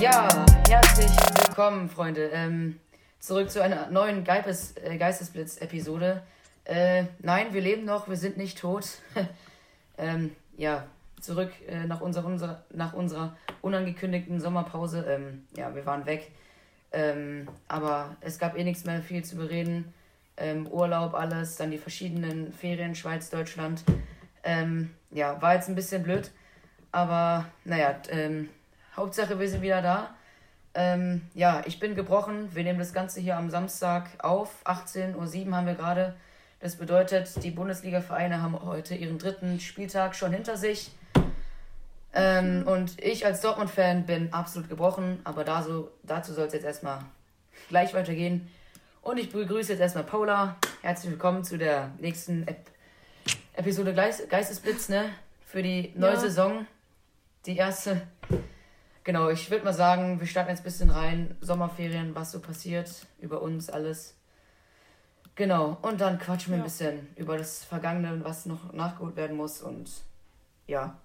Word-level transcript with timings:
Ja, 0.00 0.28
herzlich 0.68 1.10
willkommen, 1.36 1.88
Freunde. 1.88 2.30
Ähm, 2.32 2.80
zurück 3.20 3.50
zu 3.50 3.62
einer 3.62 3.90
neuen 3.90 4.24
Geibes, 4.24 4.76
äh, 4.76 4.96
Geistesblitz-Episode. 4.98 6.22
Äh, 6.64 7.04
nein, 7.20 7.52
wir 7.52 7.60
leben 7.60 7.84
noch, 7.84 8.08
wir 8.08 8.16
sind 8.16 8.36
nicht 8.36 8.58
tot. 8.58 8.86
ähm, 9.98 10.34
ja, 10.56 10.84
zurück 11.20 11.52
äh, 11.68 11.86
nach, 11.86 12.00
unser, 12.00 12.24
unser, 12.24 12.64
nach 12.72 12.92
unserer 12.92 13.36
unangekündigten 13.62 14.40
Sommerpause. 14.40 15.06
Ähm, 15.08 15.46
ja, 15.56 15.74
wir 15.74 15.86
waren 15.86 16.06
weg. 16.06 16.32
Ähm, 16.92 17.48
aber 17.68 18.16
es 18.20 18.38
gab 18.38 18.58
eh 18.58 18.64
nichts 18.64 18.84
mehr 18.84 19.00
viel 19.00 19.24
zu 19.24 19.36
bereden. 19.36 19.94
Ähm, 20.36 20.66
Urlaub, 20.66 21.14
alles, 21.14 21.56
dann 21.56 21.70
die 21.70 21.78
verschiedenen 21.78 22.52
Ferien, 22.52 22.94
Schweiz, 22.94 23.30
Deutschland. 23.30 23.84
Ähm, 24.42 24.90
ja, 25.10 25.40
war 25.40 25.54
jetzt 25.54 25.68
ein 25.68 25.76
bisschen 25.76 26.02
blöd. 26.02 26.30
Aber 26.92 27.46
naja, 27.64 27.96
ähm, 28.10 28.48
Hauptsache 28.96 29.40
wir 29.40 29.48
sind 29.48 29.62
wieder 29.62 29.82
da. 29.82 30.14
Ähm, 30.74 31.22
ja, 31.34 31.62
ich 31.66 31.80
bin 31.80 31.94
gebrochen. 31.96 32.54
Wir 32.54 32.62
nehmen 32.62 32.78
das 32.78 32.92
Ganze 32.92 33.20
hier 33.20 33.36
am 33.36 33.50
Samstag 33.50 34.10
auf. 34.18 34.64
18.07 34.64 35.16
Uhr 35.48 35.56
haben 35.56 35.66
wir 35.66 35.74
gerade. 35.74 36.14
Das 36.60 36.76
bedeutet, 36.76 37.42
die 37.42 37.50
Bundesliga-Vereine 37.50 38.40
haben 38.40 38.60
heute 38.62 38.94
ihren 38.94 39.18
dritten 39.18 39.58
Spieltag 39.60 40.14
schon 40.14 40.32
hinter 40.32 40.56
sich. 40.56 40.92
Ähm, 42.12 42.66
und 42.66 43.02
ich 43.02 43.26
als 43.26 43.40
Dortmund-Fan 43.40 44.06
bin 44.06 44.32
absolut 44.32 44.68
gebrochen, 44.68 45.20
aber 45.24 45.42
da 45.42 45.62
so, 45.62 45.90
dazu 46.04 46.32
soll 46.32 46.46
es 46.46 46.52
jetzt 46.52 46.64
erstmal 46.64 47.00
gleich 47.68 47.92
weitergehen. 47.94 48.48
Und 49.02 49.18
ich 49.18 49.30
begrüße 49.32 49.72
jetzt 49.72 49.80
erstmal 49.80 50.04
Paula. 50.04 50.56
Herzlich 50.82 51.10
willkommen 51.10 51.42
zu 51.42 51.58
der 51.58 51.90
nächsten 51.98 52.46
Ep 52.46 52.70
Episode 53.56 53.94
Geist 53.94 54.28
Geistesblitz, 54.30 54.88
ne? 54.88 55.10
Für 55.46 55.62
die 55.62 55.92
neue 55.96 56.14
Ja. 56.14 56.20
Saison. 56.20 56.66
Die 57.46 57.56
erste. 57.56 58.02
Genau, 59.04 59.28
ich 59.28 59.50
würde 59.50 59.64
mal 59.64 59.74
sagen, 59.74 60.18
wir 60.18 60.26
starten 60.26 60.50
jetzt 60.50 60.60
ein 60.60 60.64
bisschen 60.64 60.90
rein. 60.90 61.36
Sommerferien, 61.40 62.14
was 62.14 62.32
so 62.32 62.40
passiert, 62.40 62.90
über 63.20 63.42
uns 63.42 63.68
alles. 63.68 64.14
Genau, 65.34 65.76
und 65.82 66.00
dann 66.00 66.18
quatschen 66.18 66.52
wir 66.52 66.56
ein 66.56 66.60
Ja. 66.60 66.64
bisschen 66.64 67.08
über 67.16 67.36
das 67.36 67.64
Vergangene 67.64 68.12
und 68.12 68.24
was 68.24 68.46
noch 68.46 68.72
nachgeholt 68.72 69.16
werden 69.16 69.36
muss. 69.36 69.60
Und 69.60 69.90
ja, 70.66 70.96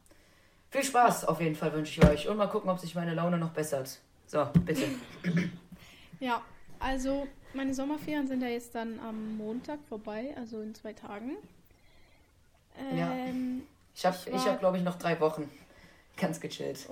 viel 0.69 0.83
Spaß 0.83 1.25
auf 1.25 1.41
jeden 1.41 1.55
Fall 1.55 1.73
wünsche 1.73 1.99
ich 1.99 2.07
euch. 2.07 2.27
Und 2.29 2.37
mal 2.37 2.47
gucken, 2.47 2.69
ob 2.69 2.79
sich 2.79 2.95
meine 2.95 3.13
Laune 3.13 3.37
noch 3.37 3.49
bessert. 3.51 3.99
So, 4.27 4.45
bitte. 4.65 4.85
Ja, 6.21 6.41
also 6.79 7.27
meine 7.53 7.73
Sommerferien 7.73 8.27
sind 8.27 8.41
ja 8.41 8.49
jetzt 8.49 8.75
dann 8.75 8.99
am 8.99 9.37
Montag 9.37 9.79
vorbei, 9.87 10.33
also 10.35 10.59
in 10.61 10.75
zwei 10.75 10.91
Tagen. 10.91 11.37
Ja. 12.93 13.09
Ähm, 13.09 13.61
Ich 13.95 14.05
habe, 14.05 14.17
Ich 14.17 14.27
ich 14.27 14.33
war- 14.33 14.45
hab, 14.47 14.59
glaube 14.59 14.77
ich, 14.77 14.83
noch 14.83 14.97
drei 14.97 15.17
Wochen. 15.21 15.49
Ganz 16.17 16.41
gechillt. 16.41 16.89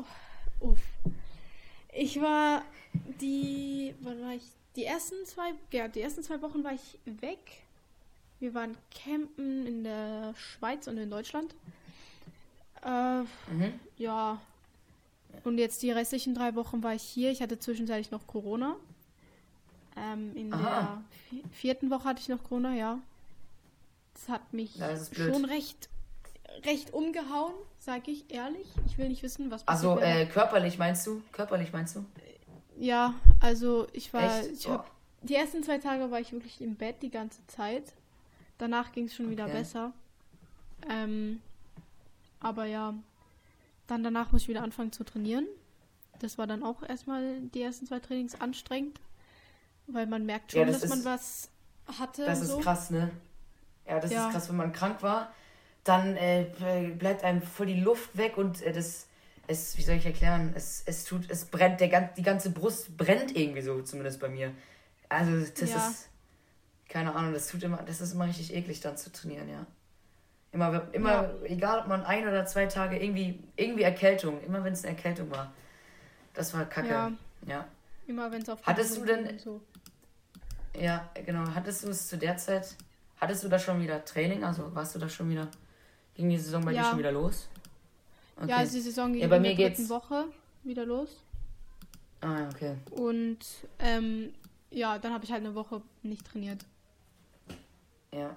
Uff. 0.60 0.80
Ich 1.94 2.22
war 2.22 2.64
die, 3.22 3.94
wann 4.02 4.22
war 4.22 4.34
ich? 4.34 4.44
Die 4.76 4.86
ersten 4.86 5.26
zwei, 5.26 5.54
ja, 5.72 5.88
die 5.88 6.02
ersten 6.02 6.22
zwei 6.24 6.42
Wochen 6.42 6.64
war 6.64 6.74
ich 6.74 7.00
weg. 7.06 7.40
Wir 8.40 8.54
waren 8.54 8.78
campen 8.92 9.66
in 9.66 9.84
der 9.84 10.36
Schweiz 10.38 10.88
und 10.88 10.98
in 10.98 11.10
Deutschland. 11.10 11.56
Äh, 12.84 13.22
Mhm. 13.22 13.80
ja. 13.98 14.40
Und 15.44 15.58
jetzt 15.58 15.82
die 15.82 15.92
restlichen 15.92 16.36
drei 16.36 16.54
Wochen 16.56 16.84
war 16.84 16.94
ich 16.94 17.02
hier. 17.04 17.32
Ich 17.32 17.42
hatte 17.42 17.58
zwischenzeitlich 17.60 18.12
noch 18.12 18.28
Corona. 18.28 18.76
Ähm, 19.96 20.36
in 20.36 20.54
Aha. 20.54 21.02
der 21.32 21.40
vi- 21.40 21.44
vierten 21.52 21.90
Woche 21.90 22.04
hatte 22.06 22.22
ich 22.22 22.30
noch 22.30 22.44
Corona, 22.44 22.76
ja. 22.76 23.00
Das 24.14 24.30
hat 24.30 24.54
mich 24.54 24.78
Das 24.78 25.10
schon 25.16 25.46
recht, 25.46 25.90
recht 26.66 26.94
umgehauen, 26.94 27.54
sag 27.80 28.08
ich 28.08 28.32
ehrlich. 28.34 28.68
Ich 28.86 28.98
will 28.98 29.10
nicht 29.10 29.24
wissen, 29.24 29.52
was 29.52 29.68
Also, 29.68 29.96
passiert 29.96 30.10
wäre. 30.10 30.22
äh, 30.22 30.26
körperlich 30.26 30.78
meinst 30.78 31.06
du? 31.08 31.22
Körperlich 31.32 31.72
meinst 31.74 31.96
du? 31.96 32.06
Ja, 32.80 33.14
also 33.40 33.88
ich 33.94 34.14
war, 34.14 34.40
Echt? 34.42 34.52
ich 34.52 34.68
hab, 34.70 34.92
die 35.24 35.36
ersten 35.36 35.64
zwei 35.64 35.78
Tage 35.80 36.12
war 36.12 36.20
ich 36.20 36.32
wirklich 36.32 36.62
im 36.62 36.76
Bett 36.76 37.02
die 37.02 37.10
ganze 37.10 37.46
Zeit. 37.48 37.94
Danach 38.58 38.92
ging 38.92 39.06
es 39.06 39.16
schon 39.16 39.30
wieder 39.30 39.46
Okay. 39.46 39.54
besser. 39.54 39.94
Ähm, 40.90 41.42
aber 42.40 42.66
ja, 42.66 42.94
dann 43.88 44.04
danach 44.04 44.32
muss 44.32 44.44
ich 44.44 44.48
wieder 44.48 44.62
anfangen 44.64 44.92
zu 44.92 45.04
trainieren. 45.04 45.48
Das 46.20 46.38
war 46.38 46.48
dann 46.48 46.64
auch 46.64 46.84
erstmal 46.84 47.42
die 47.42 47.62
ersten 47.62 47.86
zwei 47.88 48.00
Trainings 48.00 48.40
anstrengend, 48.40 49.00
weil 49.88 50.08
man 50.08 50.26
merkt 50.26 50.52
schon, 50.52 50.62
Ja, 50.62 50.68
das 50.68 50.82
dass 50.82 50.90
man 50.90 51.00
ist- 51.00 51.06
was 51.06 51.50
hatte 52.00 52.26
Das 52.26 52.42
ist 52.42 52.50
so. 52.50 52.60
krass, 52.60 52.90
ne? 52.90 53.12
Ja, 53.88 54.00
das 54.00 54.12
Ja. 54.12 54.28
ist 54.28 54.34
krass, 54.34 54.50
wenn 54.50 54.58
man 54.58 54.72
krank 54.74 55.02
war, 55.04 55.32
dann 55.88 56.16
äh, 56.18 56.46
bleibt 56.98 57.24
einem 57.24 57.42
voll 57.42 57.68
die 57.68 57.80
Luft 57.80 58.18
weg 58.18 58.38
und 58.38 58.62
äh, 58.62 58.72
das, 58.72 59.08
es, 59.48 59.78
wie 59.78 59.82
soll 59.84 59.96
ich 59.96 60.06
erklären, 60.06 60.54
es, 60.56 60.84
es 60.86 61.04
tut, 61.06 61.30
es 61.30 61.46
brennt, 61.46 61.80
der, 61.80 61.90
gan- 61.90 62.10
die 62.18 62.24
ganze 62.24 62.50
Brust 62.52 62.98
brennt 62.98 63.36
irgendwie 63.36 63.62
so, 63.62 63.82
zumindest 63.82 64.20
bei 64.20 64.30
mir. 64.30 64.52
Also, 65.10 65.32
das 65.60 65.70
Ja. 65.70 65.88
ist, 65.88 66.10
keine 66.90 67.16
Ahnung, 67.16 67.34
das 67.34 67.48
tut 67.48 67.64
immer, 67.64 67.78
das 67.84 68.02
ist 68.02 68.14
immer 68.14 68.26
richtig 68.28 68.54
eklig 68.54 68.80
dann 68.82 68.98
zu 68.98 69.12
trainieren, 69.12 69.48
ja. 69.50 69.66
Immer, 70.52 70.88
immer, 70.94 71.12
Ja. 71.12 71.34
egal 71.44 71.80
ob 71.80 71.88
man 71.88 72.04
ein 72.04 72.28
oder 72.28 72.46
zwei 72.46 72.66
Tage 72.68 72.98
irgendwie, 72.98 73.40
irgendwie 73.56 73.84
Erkältung, 73.84 74.42
immer 74.44 74.64
wenn 74.64 74.74
es 74.74 74.84
eine 74.86 74.96
Erkältung 74.96 75.30
war. 75.32 75.54
Das 76.34 76.54
war 76.54 76.66
kacke. 76.66 76.90
Ja. 76.90 77.12
ja. 77.46 77.68
Immer 78.08 78.32
wenn 78.32 78.42
es 78.42 78.50
auf 78.50 78.60
Hattest 78.64 78.98
du 78.98 79.06
denn- 79.06 79.38
so. 79.40 79.62
Ja, 80.80 81.10
genau. 81.26 81.44
Hattest 81.56 81.84
du 81.84 81.90
es 81.90 82.08
zu 82.08 82.18
der 82.18 82.38
Zeit, 82.38 82.76
hattest 83.20 83.44
du 83.44 83.50
da 83.50 83.58
schon 83.60 83.82
wieder 83.82 84.04
Training? 84.06 84.44
Also 84.44 84.74
warst 84.76 84.96
du 84.96 85.00
da 85.00 85.10
schon 85.10 85.30
wieder, 85.30 85.48
ging 86.18 86.30
die 86.30 86.38
Saison 86.38 86.64
bei 86.66 86.72
dir 86.72 86.78
Ja. 86.78 86.90
schon 86.90 87.00
wieder 87.00 87.12
los? 87.14 87.48
Okay. 88.38 88.50
Ja, 88.50 88.58
also 88.58 88.76
die 88.76 88.82
Saison 88.82 89.14
ging 89.14 89.22
Ja, 89.22 89.28
bei 89.30 89.38
in 89.38 89.42
mir 89.44 89.56
der 89.56 89.68
dritten 89.70 89.78
geht's- 89.84 89.90
Woche 89.90 90.26
wieder 90.64 90.86
los. 90.86 91.10
ah, 92.22 92.50
okay. 92.54 92.76
Und 92.92 93.40
ähm, 93.80 94.34
ja, 94.70 94.98
dann 95.00 95.14
habe 95.14 95.24
ich 95.24 95.32
halt 95.32 95.46
eine 95.46 95.56
Woche 95.56 95.82
nicht 96.04 96.26
trainiert. 96.30 96.66
Ja. 98.14 98.36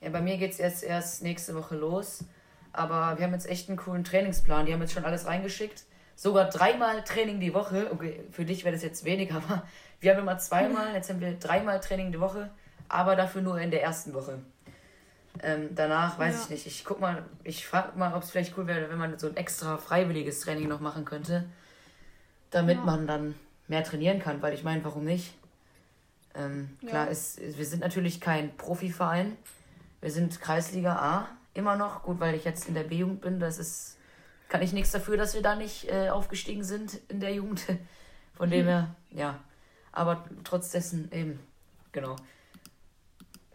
Ja, 0.00 0.10
bei 0.10 0.20
mir 0.20 0.36
geht's 0.36 0.58
jetzt 0.58 0.82
erst 0.82 1.22
nächste 1.22 1.54
Woche 1.54 1.76
los. 1.76 2.24
Aber 2.72 3.18
wir 3.18 3.26
haben 3.26 3.34
jetzt 3.34 3.48
echt 3.48 3.68
einen 3.68 3.78
coolen 3.78 4.02
Trainingsplan. 4.04 4.66
Die 4.66 4.72
haben 4.72 4.80
jetzt 4.80 4.92
schon 4.94 5.04
alles 5.04 5.26
reingeschickt. 5.26 5.84
Sogar 6.16 6.48
dreimal 6.48 7.04
Training 7.04 7.38
die 7.40 7.54
Woche. 7.54 7.90
Okay, 7.92 8.24
für 8.30 8.44
dich 8.44 8.64
wäre 8.64 8.74
das 8.74 8.82
jetzt 8.82 9.04
wenig, 9.04 9.32
aber 9.32 9.62
wir 10.00 10.12
haben 10.12 10.20
immer 10.20 10.38
zweimal, 10.38 10.94
jetzt 10.94 11.08
haben 11.10 11.20
wir 11.20 11.34
dreimal 11.38 11.80
Training 11.80 12.12
die 12.12 12.20
Woche, 12.20 12.50
aber 12.88 13.14
dafür 13.16 13.42
nur 13.42 13.58
in 13.60 13.70
der 13.70 13.82
ersten 13.82 14.12
Woche. 14.14 14.38
Ähm, 15.40 15.70
danach 15.74 16.18
weiß 16.18 16.34
Ja. 16.34 16.40
ich 16.42 16.50
nicht. 16.50 16.66
Ich 16.66 16.84
guck 16.84 17.00
mal, 17.00 17.24
ich 17.42 17.66
frage 17.66 17.98
mal, 17.98 18.14
ob 18.14 18.22
es 18.22 18.30
vielleicht 18.30 18.56
cool 18.58 18.66
wäre, 18.66 18.90
wenn 18.90 18.98
man 18.98 19.18
so 19.18 19.28
ein 19.28 19.36
extra 19.36 19.78
freiwilliges 19.78 20.40
Training 20.40 20.68
noch 20.68 20.80
machen 20.80 21.04
könnte. 21.04 21.44
Damit 22.50 22.76
Ja. 22.78 22.82
man 22.84 23.06
dann 23.06 23.34
mehr 23.68 23.82
trainieren 23.82 24.18
kann, 24.18 24.42
weil 24.42 24.52
ich 24.54 24.62
meine, 24.62 24.84
warum 24.84 25.04
nicht? 25.04 25.34
Ähm, 26.34 26.76
klar, 26.86 27.06
Ja. 27.06 27.10
ist, 27.10 27.40
wir 27.40 27.64
sind 27.66 27.80
natürlich 27.80 28.20
kein 28.20 28.56
Profiverein. 28.56 29.36
Wir 30.00 30.10
sind 30.10 30.40
Kreisliga 30.40 30.96
A 30.96 31.28
immer 31.54 31.76
noch. 31.76 32.02
Gut, 32.02 32.20
weil 32.20 32.34
ich 32.34 32.44
jetzt 32.44 32.68
in 32.68 32.74
der 32.74 32.84
B-Jugend 32.84 33.20
bin, 33.22 33.40
das 33.40 33.58
ist, 33.58 33.96
kann 34.48 34.60
ich 34.62 34.72
nichts 34.72 34.90
dafür, 34.92 35.16
dass 35.16 35.34
wir 35.34 35.42
da 35.42 35.54
nicht 35.56 35.90
äh, 35.90 36.10
aufgestiegen 36.10 36.64
sind 36.64 36.98
in 37.08 37.20
der 37.20 37.32
Jugend. 37.34 37.64
Von 38.34 38.50
dem 38.50 38.66
her, 38.66 38.94
ja. 39.10 39.38
Aber 39.92 40.24
trotz 40.44 40.70
dessen 40.70 41.10
eben, 41.12 41.38
genau. 41.92 42.16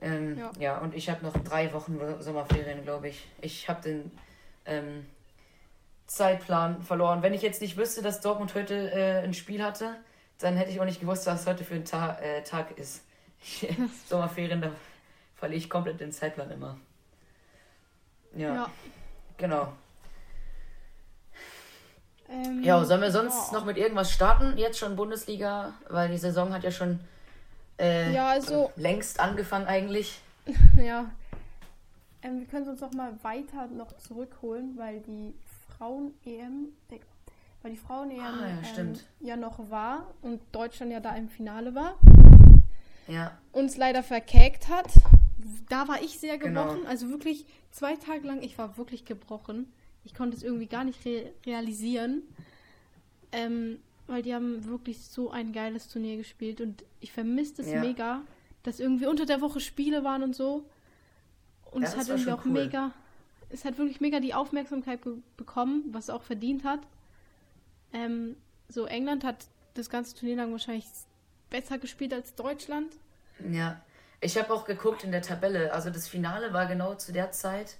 Ähm, 0.01 0.37
ja. 0.37 0.51
Ja. 0.59 0.77
und 0.79 0.93
ich 0.93 1.09
habe 1.09 1.25
noch 1.25 1.33
drei 1.43 1.73
Wochen 1.73 1.99
Sommerferien, 2.19 2.83
glaube 2.83 3.09
ich. 3.09 3.27
Ich 3.41 3.67
habe 3.67 3.81
den 3.81 4.11
ähm, 4.65 5.05
Zeitplan 6.05 6.83
verloren. 6.83 7.21
Wenn 7.23 7.33
ich 7.33 7.41
jetzt 7.41 7.61
nicht 7.61 7.77
wüsste, 7.77 8.01
dass 8.01 8.21
Dortmund 8.21 8.53
heute 8.55 8.91
äh, 8.91 9.23
ein 9.23 9.33
Spiel 9.33 9.63
hatte, 9.63 9.95
dann 10.39 10.55
hätte 10.55 10.69
ich 10.71 10.79
auch 10.79 10.85
nicht 10.85 10.99
gewusst, 11.01 11.25
was 11.25 11.47
heute 11.47 11.63
für 11.63 11.75
ein 11.75 11.85
Ta 11.85 12.17
äh, 12.19 12.43
Tag 12.43 12.77
ist. 12.77 13.03
Sommerferien, 14.07 14.61
da 14.61 14.71
verliere 15.35 15.57
ich 15.57 15.69
komplett 15.69 15.99
den 15.99 16.11
Zeitplan 16.11 16.51
immer. 16.51 16.77
Ja, 18.35 18.53
Ja. 18.53 18.71
genau. 19.37 19.73
Ähm, 22.29 22.61
Ja, 22.63 22.83
sollen 22.83 23.01
wir 23.01 23.11
sonst 23.11 23.51
ja. 23.51 23.57
noch 23.59 23.65
mit 23.65 23.77
irgendwas 23.77 24.11
starten? 24.11 24.57
Jetzt 24.57 24.77
schon 24.79 24.95
Bundesliga, 24.95 25.73
weil 25.89 26.09
die 26.09 26.17
Saison 26.17 26.53
hat 26.53 26.63
ja 26.63 26.71
schon 26.71 26.99
äh, 27.79 28.13
Ja, 28.13 28.29
also- 28.29 28.71
längst 28.75 29.19
angefangen 29.19 29.67
eigentlich. 29.67 30.19
Ja. 30.77 31.11
Ähm, 32.21 32.39
wir 32.39 32.47
können 32.47 32.67
uns 32.67 32.81
noch 32.81 32.93
mal 32.93 33.13
weiter 33.23 33.67
noch 33.67 33.95
zurückholen, 33.97 34.75
weil 34.77 35.01
die 35.01 35.33
Frauen-EM, 35.77 36.69
weil 37.61 37.71
die 37.71 37.77
Frauen-EM 37.77 38.19
Ah, 38.19 38.47
ja, 38.47 38.79
ähm, 38.81 38.93
ja 39.19 39.35
noch 39.35 39.69
war 39.69 40.07
und 40.21 40.41
Deutschland 40.51 40.91
ja 40.91 40.99
da 40.99 41.15
im 41.15 41.29
Finale 41.29 41.75
war, 41.75 41.95
Ja, 43.07 43.37
uns 43.51 43.77
leider 43.77 44.01
verkägt 44.03 44.67
hat. 44.69 44.87
Da 45.69 45.87
war 45.87 46.01
ich 46.01 46.17
sehr 46.19 46.37
Genau. 46.39 46.63
gebrochen, 46.65 46.87
also 46.87 47.09
wirklich 47.09 47.45
zwei 47.71 47.95
Tage 47.95 48.25
lang, 48.25 48.41
ich 48.41 48.57
war 48.57 48.77
wirklich 48.77 49.05
gebrochen. 49.05 49.71
Ich 50.03 50.15
konnte 50.15 50.35
es 50.35 50.41
irgendwie 50.43 50.67
gar 50.67 50.83
nicht 50.85 51.05
re 51.05 51.31
realisieren, 51.45 52.23
ähm, 53.31 53.79
weil 54.07 54.21
die 54.21 54.33
haben 54.33 54.65
wirklich 54.65 54.99
so 55.05 55.31
ein 55.31 55.51
geiles 55.53 55.87
Turnier 55.89 56.17
gespielt 56.17 56.61
und 56.61 56.83
ich 56.99 57.11
vermisste 57.11 57.61
es 57.61 57.69
Ja. 57.69 57.81
mega, 57.81 58.21
dass 58.63 58.79
irgendwie 58.79 59.05
unter 59.05 59.25
der 59.25 59.41
Woche 59.41 59.59
Spiele 59.59 60.03
waren 60.03 60.23
und 60.23 60.35
so. 60.35 60.65
Und 61.71 61.81
Ja, 61.83 61.87
es 61.89 61.95
das 61.95 62.03
hat 62.03 62.09
irgendwie 62.09 62.31
auch 62.31 62.45
cool. 62.45 62.51
mega, 62.51 62.91
es 63.49 63.65
hat 63.65 63.77
wirklich 63.77 64.01
mega 64.01 64.19
die 64.19 64.33
Aufmerksamkeit 64.33 64.99
bekommen, 65.37 65.83
was 65.91 66.05
es 66.05 66.09
auch 66.09 66.23
verdient 66.23 66.63
hat. 66.63 66.79
Ähm, 67.93 68.35
so 68.69 68.85
England 68.85 69.23
hat 69.23 69.45
das 69.73 69.89
ganze 69.89 70.15
Turnier 70.15 70.35
lang 70.37 70.51
wahrscheinlich 70.51 70.85
besser 71.49 71.77
gespielt 71.77 72.13
als 72.13 72.35
Deutschland. 72.35 72.93
Ja, 73.51 73.81
ich 74.19 74.37
habe 74.37 74.51
auch 74.53 74.65
geguckt 74.65 75.03
in 75.03 75.11
der 75.11 75.21
Tabelle. 75.21 75.71
Also 75.73 75.89
das 75.89 76.07
Finale 76.07 76.51
war 76.53 76.65
genau 76.65 76.95
zu 76.95 77.11
der 77.13 77.31
Zeit, 77.31 77.77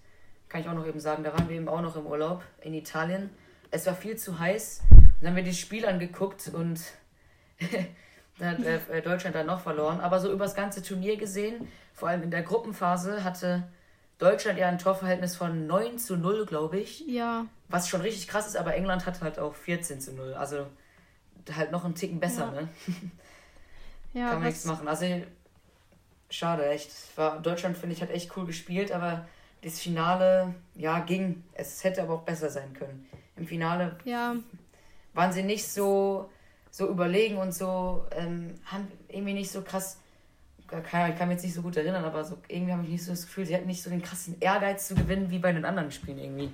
kann 0.49 0.61
ich 0.61 0.67
auch 0.69 0.73
noch 0.73 0.85
eben 0.85 0.99
sagen, 0.99 1.23
da 1.23 1.33
waren 1.33 1.49
wir 1.49 1.55
eben 1.57 1.67
auch 1.67 1.81
noch 1.81 1.95
im 1.97 2.05
Urlaub 2.05 2.43
in 2.61 2.73
Italien. 2.73 3.29
Es 3.71 3.85
war 3.85 3.95
viel 3.95 4.15
zu 4.17 4.39
heiß. 4.39 4.81
Dann 5.19 5.29
haben 5.29 5.35
wir 5.35 5.43
das 5.43 5.57
Spiel 5.57 5.85
angeguckt 5.85 6.49
und 6.53 6.79
dann 8.39 8.57
hat 8.57 8.89
äh, 8.89 9.01
Deutschland 9.01 9.35
dann 9.35 9.47
noch 9.47 9.61
verloren. 9.61 9.99
Aber 9.99 10.19
so 10.19 10.31
übers 10.31 10.55
ganze 10.55 10.81
Turnier 10.83 11.17
gesehen, 11.17 11.67
vor 11.93 12.09
allem 12.09 12.23
in 12.23 12.31
der 12.31 12.43
Gruppenphase, 12.43 13.23
hatte 13.23 13.63
Deutschland 14.19 14.57
ja 14.59 14.67
ein 14.67 14.79
Torverhältnis 14.79 15.35
von 15.35 15.67
9 15.67 15.97
zu 15.97 16.17
0, 16.17 16.45
glaube 16.45 16.79
ich. 16.79 17.05
Ja. 17.07 17.45
Was 17.69 17.89
schon 17.89 18.01
richtig 18.01 18.27
krass 18.27 18.47
ist, 18.47 18.57
aber 18.57 18.75
England 18.75 19.05
hat 19.05 19.21
halt 19.21 19.39
auch 19.39 19.55
14 19.55 19.99
zu 20.01 20.13
0. 20.13 20.33
Also 20.35 20.67
halt 21.55 21.71
noch 21.71 21.85
einen 21.85 21.95
Ticken 21.95 22.19
besser, 22.19 22.51
Ja. 22.53 22.61
ne? 22.61 22.67
Ja, 24.13 24.29
Kann 24.29 24.39
man 24.39 24.47
nichts 24.47 24.65
machen. 24.65 24.87
Also 24.87 25.05
schade, 26.29 26.67
echt. 26.69 26.89
War, 27.17 27.39
Deutschland, 27.39 27.77
finde 27.77 27.93
ich, 27.93 28.01
hat 28.01 28.09
echt 28.09 28.35
cool 28.35 28.45
gespielt, 28.47 28.91
aber 28.91 29.27
das 29.63 29.79
Finale, 29.79 30.55
ja, 30.75 30.99
ging. 31.01 31.43
Es 31.53 31.83
hätte 31.83 32.01
aber 32.01 32.15
auch 32.15 32.21
besser 32.23 32.49
sein 32.49 32.73
können. 32.73 33.07
Im 33.35 33.45
Finale 33.45 33.95
Ja, 34.05 34.35
waren 35.17 35.31
sie 35.33 35.43
nicht 35.43 35.67
so, 35.67 36.29
so 36.71 36.87
überlegen 36.87 37.37
und 37.37 37.53
so, 37.53 38.05
ähm, 38.11 38.53
haben 38.65 38.87
irgendwie 39.09 39.33
nicht 39.33 39.51
so 39.51 39.61
krass, 39.61 39.97
kann, 40.67 41.11
ich 41.11 41.17
kann 41.17 41.27
mich 41.27 41.35
jetzt 41.37 41.43
nicht 41.43 41.53
so 41.55 41.61
gut 41.61 41.75
erinnern, 41.75 42.05
aber 42.05 42.23
so, 42.23 42.37
irgendwie 42.47 42.71
habe 42.73 42.83
ich 42.83 42.89
nicht 42.89 43.03
so 43.03 43.11
das 43.11 43.23
Gefühl, 43.25 43.45
sie 43.45 43.55
hatten 43.55 43.67
nicht 43.67 43.81
so 43.81 43.89
den 43.89 44.01
krassen 44.01 44.35
Ehrgeiz 44.39 44.87
zu 44.87 44.95
gewinnen 44.95 45.29
wie 45.31 45.39
bei 45.39 45.51
den 45.51 45.65
anderen 45.65 45.91
Spielen 45.91 46.19
irgendwie. 46.19 46.51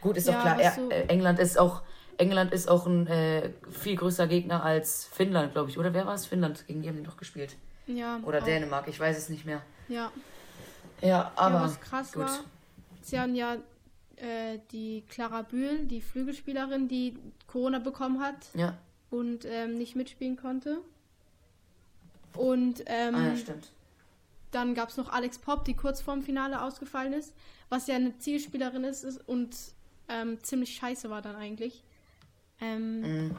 Gut, 0.00 0.16
ist 0.16 0.26
Ja, 0.28 0.34
doch 0.34 0.56
klar, 0.58 0.72
so- 0.74 0.90
äh, 0.90 1.06
England 1.08 1.38
ist 1.38 1.58
auch, 1.58 1.82
England 2.16 2.52
ist 2.52 2.68
auch 2.68 2.86
ein 2.86 3.06
äh, 3.08 3.50
viel 3.70 3.96
größer 3.96 4.26
Gegner 4.26 4.64
als 4.64 5.04
Finnland, 5.04 5.52
glaube 5.52 5.70
ich. 5.70 5.78
Oder 5.78 5.92
wer 5.92 6.06
war 6.06 6.14
es? 6.14 6.24
Finnland, 6.26 6.66
gegen 6.66 6.82
die 6.82 6.88
haben 6.88 6.96
die 6.96 7.02
doch 7.04 7.16
gespielt. 7.16 7.56
ja. 7.86 8.18
Oder 8.24 8.38
auch. 8.40 8.44
Dänemark, 8.44 8.88
ich 8.88 8.98
weiß 8.98 9.16
es 9.18 9.28
nicht 9.28 9.44
mehr. 9.44 9.60
Ja. 9.88 10.10
Ja, 11.00 11.30
aber 11.36 11.54
ja, 11.56 11.62
was 11.62 11.80
krass 11.80 12.12
gut. 12.12 12.22
war, 12.24 12.38
sie 13.02 13.20
haben 13.20 13.34
ja 13.36 13.56
äh, 14.20 14.58
die 14.72 15.02
Clara 15.08 15.42
Bühl, 15.42 15.86
die 15.86 16.00
Flügelspielerin, 16.00 16.88
die 16.88 17.16
Corona 17.46 17.78
bekommen 17.78 18.20
hat 18.20 18.48
Ja, 18.54 18.76
und 19.10 19.44
ähm, 19.44 19.74
nicht 19.74 19.96
mitspielen 19.96 20.36
konnte. 20.36 20.78
Und 22.34 22.82
ähm, 22.86 23.14
ah, 23.14 23.28
ja, 23.28 23.36
stimmt. 23.36 23.70
dann 24.50 24.74
gab 24.74 24.90
es 24.90 24.96
noch 24.96 25.08
Alex 25.12 25.38
Popp, 25.38 25.64
die 25.64 25.74
kurz 25.74 26.00
vorm 26.00 26.22
Finale 26.22 26.62
ausgefallen 26.62 27.12
ist, 27.12 27.34
was 27.68 27.86
ja 27.86 27.96
eine 27.96 28.16
Zielspielerin 28.18 28.84
ist, 28.84 29.02
ist 29.04 29.26
und 29.28 29.56
ähm, 30.08 30.42
ziemlich 30.42 30.74
scheiße 30.76 31.10
war 31.10 31.22
dann 31.22 31.36
eigentlich. 31.36 31.82
Ähm, 32.60 33.00
Mhm. 33.00 33.36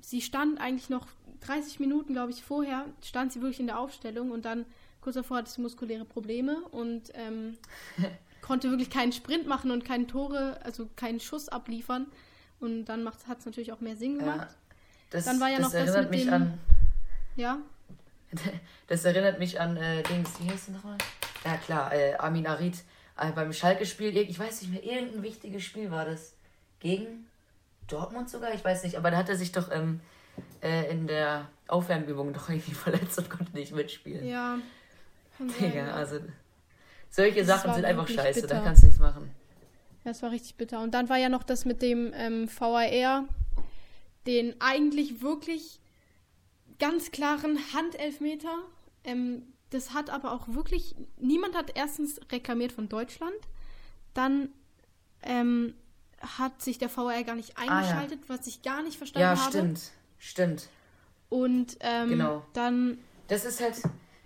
sie 0.00 0.20
stand 0.20 0.60
eigentlich 0.60 0.88
noch 0.90 1.06
30 1.40 1.80
Minuten, 1.80 2.12
glaube 2.14 2.32
ich, 2.32 2.42
vorher, 2.42 2.86
stand 3.02 3.32
sie 3.32 3.40
wirklich 3.40 3.60
in 3.60 3.66
der 3.66 3.78
Aufstellung 3.78 4.30
und 4.30 4.44
dann 4.44 4.64
kurz 5.00 5.16
davor 5.16 5.38
hatte 5.38 5.50
sie 5.50 5.60
muskuläre 5.60 6.04
Probleme 6.06 6.60
und 6.70 7.10
ähm, 7.14 7.56
konnte 8.44 8.68
wirklich 8.70 8.90
keinen 8.90 9.12
Sprint 9.12 9.46
machen 9.46 9.70
und 9.70 9.84
keinen 9.84 10.06
Tore, 10.06 10.60
also 10.64 10.88
keinen 10.96 11.18
Schuss 11.20 11.48
abliefern. 11.48 12.06
Und 12.60 12.84
dann 12.84 13.06
hat 13.06 13.38
es 13.38 13.46
natürlich 13.46 13.72
auch 13.72 13.80
mehr 13.80 13.96
Sinn 13.96 14.18
Ja. 14.20 14.32
gemacht. 14.32 14.54
Das, 15.10 15.24
Dann 15.24 15.40
war 15.40 15.48
ja 15.48 15.58
das 15.58 15.66
noch 15.66 15.72
das 15.72 15.80
erinnert 15.90 16.10
mit 16.10 16.10
mich 16.10 16.24
dem- 16.24 16.34
an. 16.34 16.58
Ja, 17.36 17.58
Das 18.88 19.04
erinnert 19.04 19.38
mich 19.38 19.60
an 19.60 19.76
äh, 19.76 20.02
Dings, 20.02 20.30
wie 20.40 20.50
heißt 20.50 20.68
der 20.68 20.74
nochmal? 20.74 20.98
Ja 21.44 21.56
klar, 21.56 21.92
äh, 21.94 22.14
Amin 22.16 22.46
Arid 22.46 22.74
äh, 23.16 23.30
beim 23.32 23.52
Schalke-Spiel, 23.52 24.16
ich 24.16 24.38
weiß 24.38 24.62
nicht 24.62 24.72
mehr, 24.72 24.82
irgendein 24.84 25.22
wichtiges 25.22 25.62
Spiel 25.62 25.90
war 25.90 26.04
das. 26.04 26.34
Gegen 26.80 27.26
Dortmund 27.86 28.28
sogar? 28.28 28.52
Ich 28.54 28.64
weiß 28.64 28.82
nicht, 28.82 28.96
aber 28.96 29.10
da 29.10 29.16
hat 29.18 29.28
er 29.28 29.36
sich 29.36 29.52
doch 29.52 29.70
ähm, 29.70 30.00
äh, 30.62 30.90
in 30.90 31.06
der 31.06 31.48
Aufwärmübung 31.68 32.32
doch 32.32 32.48
irgendwie 32.50 32.74
verletzt 32.74 33.18
und 33.18 33.30
konnte 33.30 33.52
nicht 33.56 33.72
mitspielen. 33.74 34.26
ja. 34.26 34.58
Digga, 35.38 35.74
ja. 35.86 35.94
also 35.94 36.18
solche 37.14 37.44
Das 37.44 37.46
Sachen 37.46 37.74
sind 37.74 37.84
einfach 37.84 38.08
scheiße, 38.08 38.42
bitter. 38.42 38.54
da 38.56 38.60
kannst 38.64 38.82
du 38.82 38.86
nichts 38.86 39.00
machen. 39.00 39.30
Ja, 40.04 40.10
es 40.10 40.22
war 40.22 40.30
richtig 40.30 40.56
bitter. 40.56 40.80
Und 40.82 40.92
dann 40.92 41.08
war 41.08 41.16
ja 41.16 41.28
noch 41.28 41.42
das 41.42 41.64
mit 41.64 41.80
dem 41.82 42.12
ähm, 42.14 42.48
VAR, 42.58 43.24
den 44.26 44.54
eigentlich 44.60 45.22
wirklich 45.22 45.80
ganz 46.78 47.10
klaren 47.10 47.58
Handelfmeter. 47.72 48.54
Ähm, 49.04 49.42
das 49.70 49.92
hat 49.94 50.10
aber 50.10 50.32
auch 50.32 50.48
wirklich, 50.48 50.94
niemand 51.18 51.54
hat 51.56 51.72
erstens 51.76 52.20
reklamiert 52.30 52.72
von 52.72 52.88
Deutschland, 52.88 53.34
dann 54.12 54.50
ähm, 55.22 55.74
hat 56.20 56.62
sich 56.62 56.78
der 56.78 56.94
VAR 56.94 57.22
gar 57.24 57.34
nicht 57.34 57.56
Ah, 57.56 57.64
ja. 57.64 57.70
eingeschaltet, 57.72 58.20
was 58.28 58.46
ich 58.46 58.62
gar 58.62 58.82
nicht 58.82 58.96
verstanden 58.98 59.22
Ja, 59.28 59.36
habe. 59.40 59.50
stimmt, 59.50 59.80
stimmt. 60.18 60.68
Und 61.28 61.76
ähm, 61.80 62.08
Genau. 62.10 62.44
dann, 62.52 62.98
Das 63.28 63.44
ist 63.44 63.60
halt, 63.60 63.74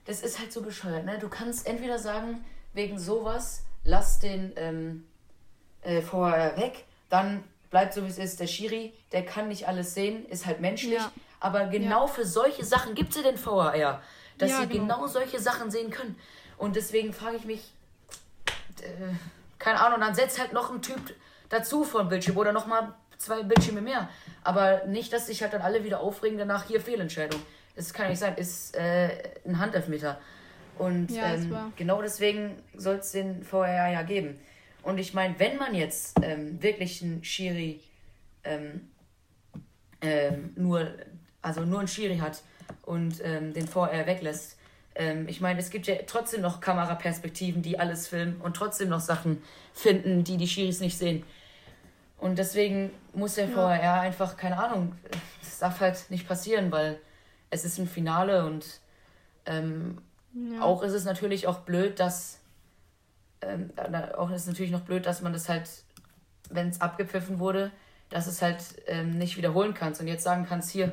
das 0.04 0.22
ist 0.22 0.38
halt 0.38 0.52
so 0.52 0.60
bescheuert, 0.62 1.04
ne? 1.06 1.18
Du 1.18 1.28
kannst 1.28 1.66
entweder 1.66 1.98
sagen, 1.98 2.44
wegen 2.78 2.98
sowas, 2.98 3.64
lass 3.84 4.20
den 4.20 4.52
ähm, 4.56 5.04
äh, 5.82 6.00
vorher 6.00 6.56
weg, 6.56 6.84
dann 7.10 7.44
bleibt 7.70 7.92
so 7.92 8.04
wie 8.04 8.08
es 8.08 8.18
ist. 8.18 8.40
Der 8.40 8.46
Schiri, 8.46 8.94
der 9.12 9.26
kann 9.26 9.48
nicht 9.48 9.68
alles 9.68 9.94
sehen, 9.94 10.24
ist 10.26 10.46
halt 10.46 10.60
menschlich. 10.60 10.94
Ja. 10.94 11.12
Aber 11.40 11.66
genau 11.66 12.06
für 12.06 12.24
solche 12.24 12.64
Sachen 12.64 12.94
gibt 12.94 13.10
es 13.10 13.16
ja 13.16 13.30
den 13.30 13.44
VAR, 13.44 14.00
dass 14.38 14.50
Ja, 14.50 14.60
sie 14.60 14.68
genau. 14.68 14.96
genau 14.96 15.06
solche 15.08 15.40
Sachen 15.40 15.70
sehen 15.70 15.90
können. 15.90 16.16
Und 16.56 16.76
deswegen 16.76 17.12
frage 17.12 17.36
ich 17.36 17.44
mich, 17.44 17.72
äh, 18.80 18.86
keine 19.58 19.80
Ahnung, 19.80 20.00
dann 20.00 20.14
setzt 20.14 20.38
halt 20.38 20.52
noch 20.52 20.72
ein 20.72 20.80
Typ 20.80 21.14
dazu 21.48 21.84
dem 21.84 22.08
Bildschirm 22.08 22.36
oder 22.36 22.52
nochmal 22.52 22.94
zwei 23.18 23.42
Bildschirme 23.42 23.80
mehr. 23.80 24.08
Aber 24.44 24.84
nicht, 24.86 25.12
dass 25.12 25.26
sich 25.26 25.42
halt 25.42 25.52
dann 25.52 25.62
alle 25.62 25.82
wieder 25.84 26.00
aufregen 26.00 26.38
danach, 26.38 26.64
hier 26.64 26.80
Fehlentscheidung. 26.80 27.40
Das 27.74 27.92
kann 27.92 28.08
nicht 28.08 28.18
sein, 28.18 28.36
ist 28.36 28.76
äh, 28.76 29.10
ein 29.44 29.58
Handelfmeter. 29.58 30.20
Und 30.78 31.10
Ja, 31.10 31.34
ähm, 31.34 31.72
genau 31.76 32.00
deswegen 32.02 32.56
soll 32.74 32.96
es 32.96 33.12
den 33.12 33.44
VAR 33.50 33.90
ja 33.90 34.02
geben. 34.02 34.38
Und 34.82 34.98
ich 34.98 35.12
meine, 35.14 35.38
wenn 35.38 35.56
man 35.56 35.74
jetzt 35.74 36.18
ähm, 36.22 36.62
wirklich 36.62 37.02
einen 37.02 37.24
Schiri 37.24 37.80
ähm, 38.44 38.88
ähm, 40.00 40.52
nur, 40.56 40.88
also 41.42 41.62
nur 41.64 41.80
einen 41.80 41.88
Schiri 41.88 42.18
hat 42.18 42.42
und 42.82 43.20
ähm, 43.24 43.52
den 43.52 43.66
VR 43.66 44.06
weglässt. 44.06 44.56
Ich 45.28 45.40
meine, 45.40 45.60
es 45.60 45.70
gibt 45.70 45.86
ja 45.86 45.94
trotzdem 46.08 46.40
noch 46.40 46.60
Kameraperspektiven, 46.60 47.62
die 47.62 47.78
alles 47.78 48.08
filmen 48.08 48.40
und 48.40 48.56
trotzdem 48.56 48.88
noch 48.88 48.98
Sachen 48.98 49.40
finden, 49.72 50.24
die 50.24 50.36
die 50.36 50.48
Schiris 50.48 50.80
nicht 50.80 50.98
sehen. 50.98 51.22
Und 52.18 52.36
deswegen 52.36 52.90
muss 53.14 53.36
der 53.36 53.48
Ja. 53.48 53.78
VR 53.78 54.00
einfach, 54.00 54.36
keine 54.36 54.58
Ahnung, 54.58 54.96
das 55.40 55.60
darf 55.60 55.78
halt 55.78 56.10
nicht 56.10 56.26
passieren, 56.26 56.72
weil 56.72 56.98
es 57.48 57.64
ist 57.64 57.78
ein 57.78 57.86
Finale 57.86 58.44
und 58.44 58.80
ähm, 59.46 59.98
ja, 60.52 60.62
auch 60.62 60.82
ist 60.82 60.92
es 60.92 61.04
natürlich 61.04 61.46
auch 61.46 61.60
blöd, 61.60 61.98
dass 62.00 62.40
ähm, 63.40 63.70
auch 64.16 64.30
ist 64.30 64.42
es 64.42 64.46
natürlich 64.46 64.70
noch 64.70 64.82
blöd, 64.82 65.06
dass 65.06 65.22
man 65.22 65.32
das 65.32 65.48
halt, 65.48 65.68
wenn 66.50 66.68
es 66.68 66.80
abgepfiffen 66.80 67.38
wurde, 67.38 67.70
dass 68.10 68.26
es 68.26 68.42
halt 68.42 68.62
ähm, 68.86 69.18
nicht 69.18 69.36
wiederholen 69.36 69.74
kannst 69.74 70.00
und 70.00 70.08
jetzt 70.08 70.24
sagen 70.24 70.46
kannst, 70.48 70.70
hier 70.70 70.92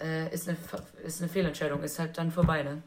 äh, 0.00 0.32
ist, 0.32 0.48
eine, 0.48 0.58
ist 1.04 1.20
eine 1.20 1.28
Fehlentscheidung, 1.28 1.82
ist 1.82 1.98
halt 1.98 2.18
dann 2.18 2.30
vorbei, 2.30 2.62
ne? 2.62 2.82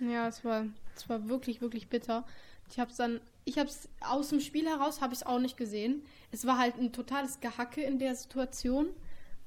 Ja, 0.00 0.26
es 0.26 0.44
war, 0.44 0.64
es 0.96 1.08
war 1.08 1.28
wirklich, 1.28 1.60
wirklich 1.60 1.88
bitter. 1.88 2.24
Ich 2.70 2.80
habe 2.80 2.90
es 2.90 2.96
dann, 2.96 3.20
ich 3.44 3.58
habe 3.58 3.68
es 3.68 3.88
aus 4.00 4.30
dem 4.30 4.40
Spiel 4.40 4.66
heraus, 4.66 5.00
habe 5.00 5.12
ich 5.12 5.20
es 5.20 5.26
auch 5.26 5.38
nicht 5.38 5.56
gesehen. 5.56 6.02
Es 6.32 6.46
war 6.46 6.58
halt 6.58 6.76
ein 6.78 6.92
totales 6.92 7.40
Gehacke 7.40 7.82
in 7.82 7.98
der 7.98 8.16
Situation. 8.16 8.88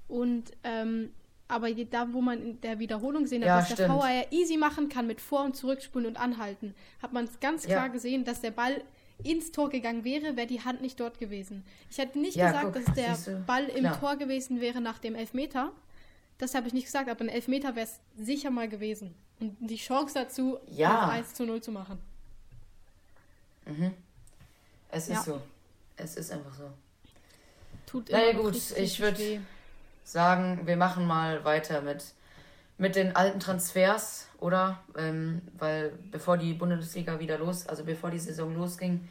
Und, 0.08 0.52
ähm, 0.64 1.12
aber 1.48 1.72
da, 1.74 2.12
wo 2.12 2.22
man 2.22 2.42
in 2.42 2.62
der 2.62 2.80
Wiederholung 2.80 3.24
gesehen 3.24 3.42
hat, 3.42 3.48
Ja, 3.48 3.58
dass 3.60 3.68
der 3.70 3.76
stimmt. 3.76 3.90
VAR 4.00 4.32
easy 4.32 4.58
machen 4.58 4.90
kann 4.90 5.08
mit 5.08 5.22
Vor- 5.22 5.44
und 5.46 5.56
Zurückspulen 5.56 6.08
und 6.08 6.18
Anhalten, 6.18 6.74
hat 7.02 7.14
man 7.14 7.26
es 7.26 7.40
ganz 7.40 7.64
Ja. 7.66 7.78
klar 7.78 7.90
gesehen, 7.90 8.24
dass 8.26 8.42
der 8.42 8.52
Ball 8.52 8.84
ins 9.24 9.52
Tor 9.52 9.70
gegangen 9.70 10.04
wäre, 10.04 10.36
wäre 10.36 10.48
die 10.48 10.62
Hand 10.62 10.82
nicht 10.82 11.00
dort 11.00 11.20
gewesen. 11.20 11.64
Ich 11.90 11.98
hätte 11.98 12.20
nicht 12.20 12.36
Ja, 12.36 12.48
gesagt, 12.48 12.74
guck, 12.74 12.86
dass 12.86 12.96
der? 13.26 13.36
Ball 13.48 13.66
im 13.66 13.82
Klar. 13.82 14.00
Tor 14.00 14.16
gewesen 14.18 14.60
wäre 14.60 14.82
nach 14.82 14.98
dem 15.00 15.16
Elfmeter. 15.16 15.72
Das 16.38 16.54
habe 16.54 16.68
ich 16.68 16.74
nicht 16.74 16.86
gesagt, 16.86 17.10
aber 17.10 17.22
ein 17.22 17.30
Elfmeter 17.30 17.76
wäre 17.76 17.88
es 17.88 18.00
sicher 18.18 18.52
mal 18.52 18.68
gewesen. 18.68 19.14
Und 19.40 19.56
die 19.60 19.78
Chance 19.78 20.14
dazu, 20.16 20.58
Ja. 20.70 20.94
noch 21.06 21.14
1 21.14 21.34
zu 21.34 21.46
0 21.46 21.62
zu 21.62 21.72
machen. 21.72 22.00
Mhm. 23.66 23.92
Es 24.90 25.08
Ja. 25.08 25.16
ist 25.20 25.26
so. 25.26 25.42
Es 25.98 26.16
ist 26.18 26.32
einfach 26.32 26.54
so. 26.54 26.70
Tut 27.86 28.10
Na 28.12 28.20
ja, 28.20 28.30
immer 28.32 28.40
noch 28.44 28.46
gut, 28.52 28.56
ich 28.56 28.76
richtig 28.78 29.00
würd- 29.02 29.18
weh. 29.20 29.40
Sagen, 30.06 30.62
wir 30.66 30.78
machen 30.78 31.06
mal 31.06 31.44
weiter 31.44 31.82
mit, 31.82 32.06
mit 32.78 32.96
den 32.96 33.16
alten 33.16 33.42
Transfers, 33.42 34.28
oder? 34.40 34.80
Ähm, 34.98 35.42
weil 35.58 35.92
bevor 36.12 36.38
die 36.38 36.54
Bundesliga 36.54 37.20
wieder 37.20 37.38
los, 37.38 37.68
also 37.68 37.84
bevor 37.84 38.12
die 38.12 38.20
Saison 38.20 38.56
losging, 38.56 39.06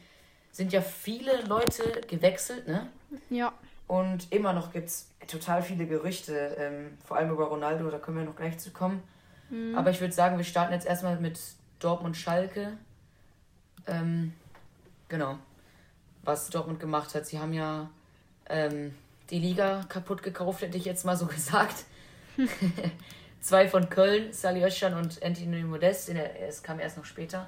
sind 0.51 0.73
ja 0.73 0.81
viele 0.81 1.41
Leute 1.43 2.01
gewechselt, 2.07 2.67
ne? 2.67 2.87
Ja, 3.29 3.53
Und 3.87 4.31
immer 4.31 4.53
noch 4.53 4.71
gibt 4.71 4.87
es 4.87 5.09
total 5.27 5.61
viele 5.61 5.85
Gerüchte, 5.85 6.55
ähm, 6.57 6.97
vor 7.05 7.17
allem 7.17 7.29
über 7.29 7.45
Ronaldo, 7.45 7.89
da 7.89 7.99
können 7.99 8.17
wir 8.17 8.23
noch 8.23 8.35
gleich 8.35 8.57
zu 8.57 8.71
kommen. 8.71 9.03
Mhm. 9.49 9.77
Aber 9.77 9.91
ich 9.91 10.01
würde 10.01 10.13
sagen, 10.13 10.37
wir 10.37 10.45
starten 10.45 10.73
jetzt 10.73 10.87
erstmal 10.87 11.17
mit 11.19 11.39
Dortmund 11.79 12.17
Schalke. 12.17 12.73
Ähm, 13.85 14.33
genau. 15.07 15.37
Was 16.23 16.49
Dortmund 16.49 16.79
gemacht 16.79 17.13
hat. 17.13 17.27
Sie 17.27 17.37
haben 17.37 17.53
ja 17.53 17.89
ähm, 18.49 18.95
die 19.29 19.39
Liga 19.39 19.83
kaputt 19.89 20.23
gekauft, 20.23 20.61
hätte 20.61 20.77
ich 20.77 20.85
jetzt 20.85 21.05
mal 21.05 21.17
so 21.17 21.25
gesagt. 21.27 21.85
Zwei 23.41 23.67
von 23.67 23.89
Köln, 23.89 24.33
Sali 24.33 24.63
Özcan 24.63 24.95
und 24.95 25.21
Anthony 25.23 25.63
Modest. 25.63 26.09
Es 26.09 26.63
kam 26.63 26.79
erst 26.79 26.97
noch 26.97 27.05
später. 27.05 27.47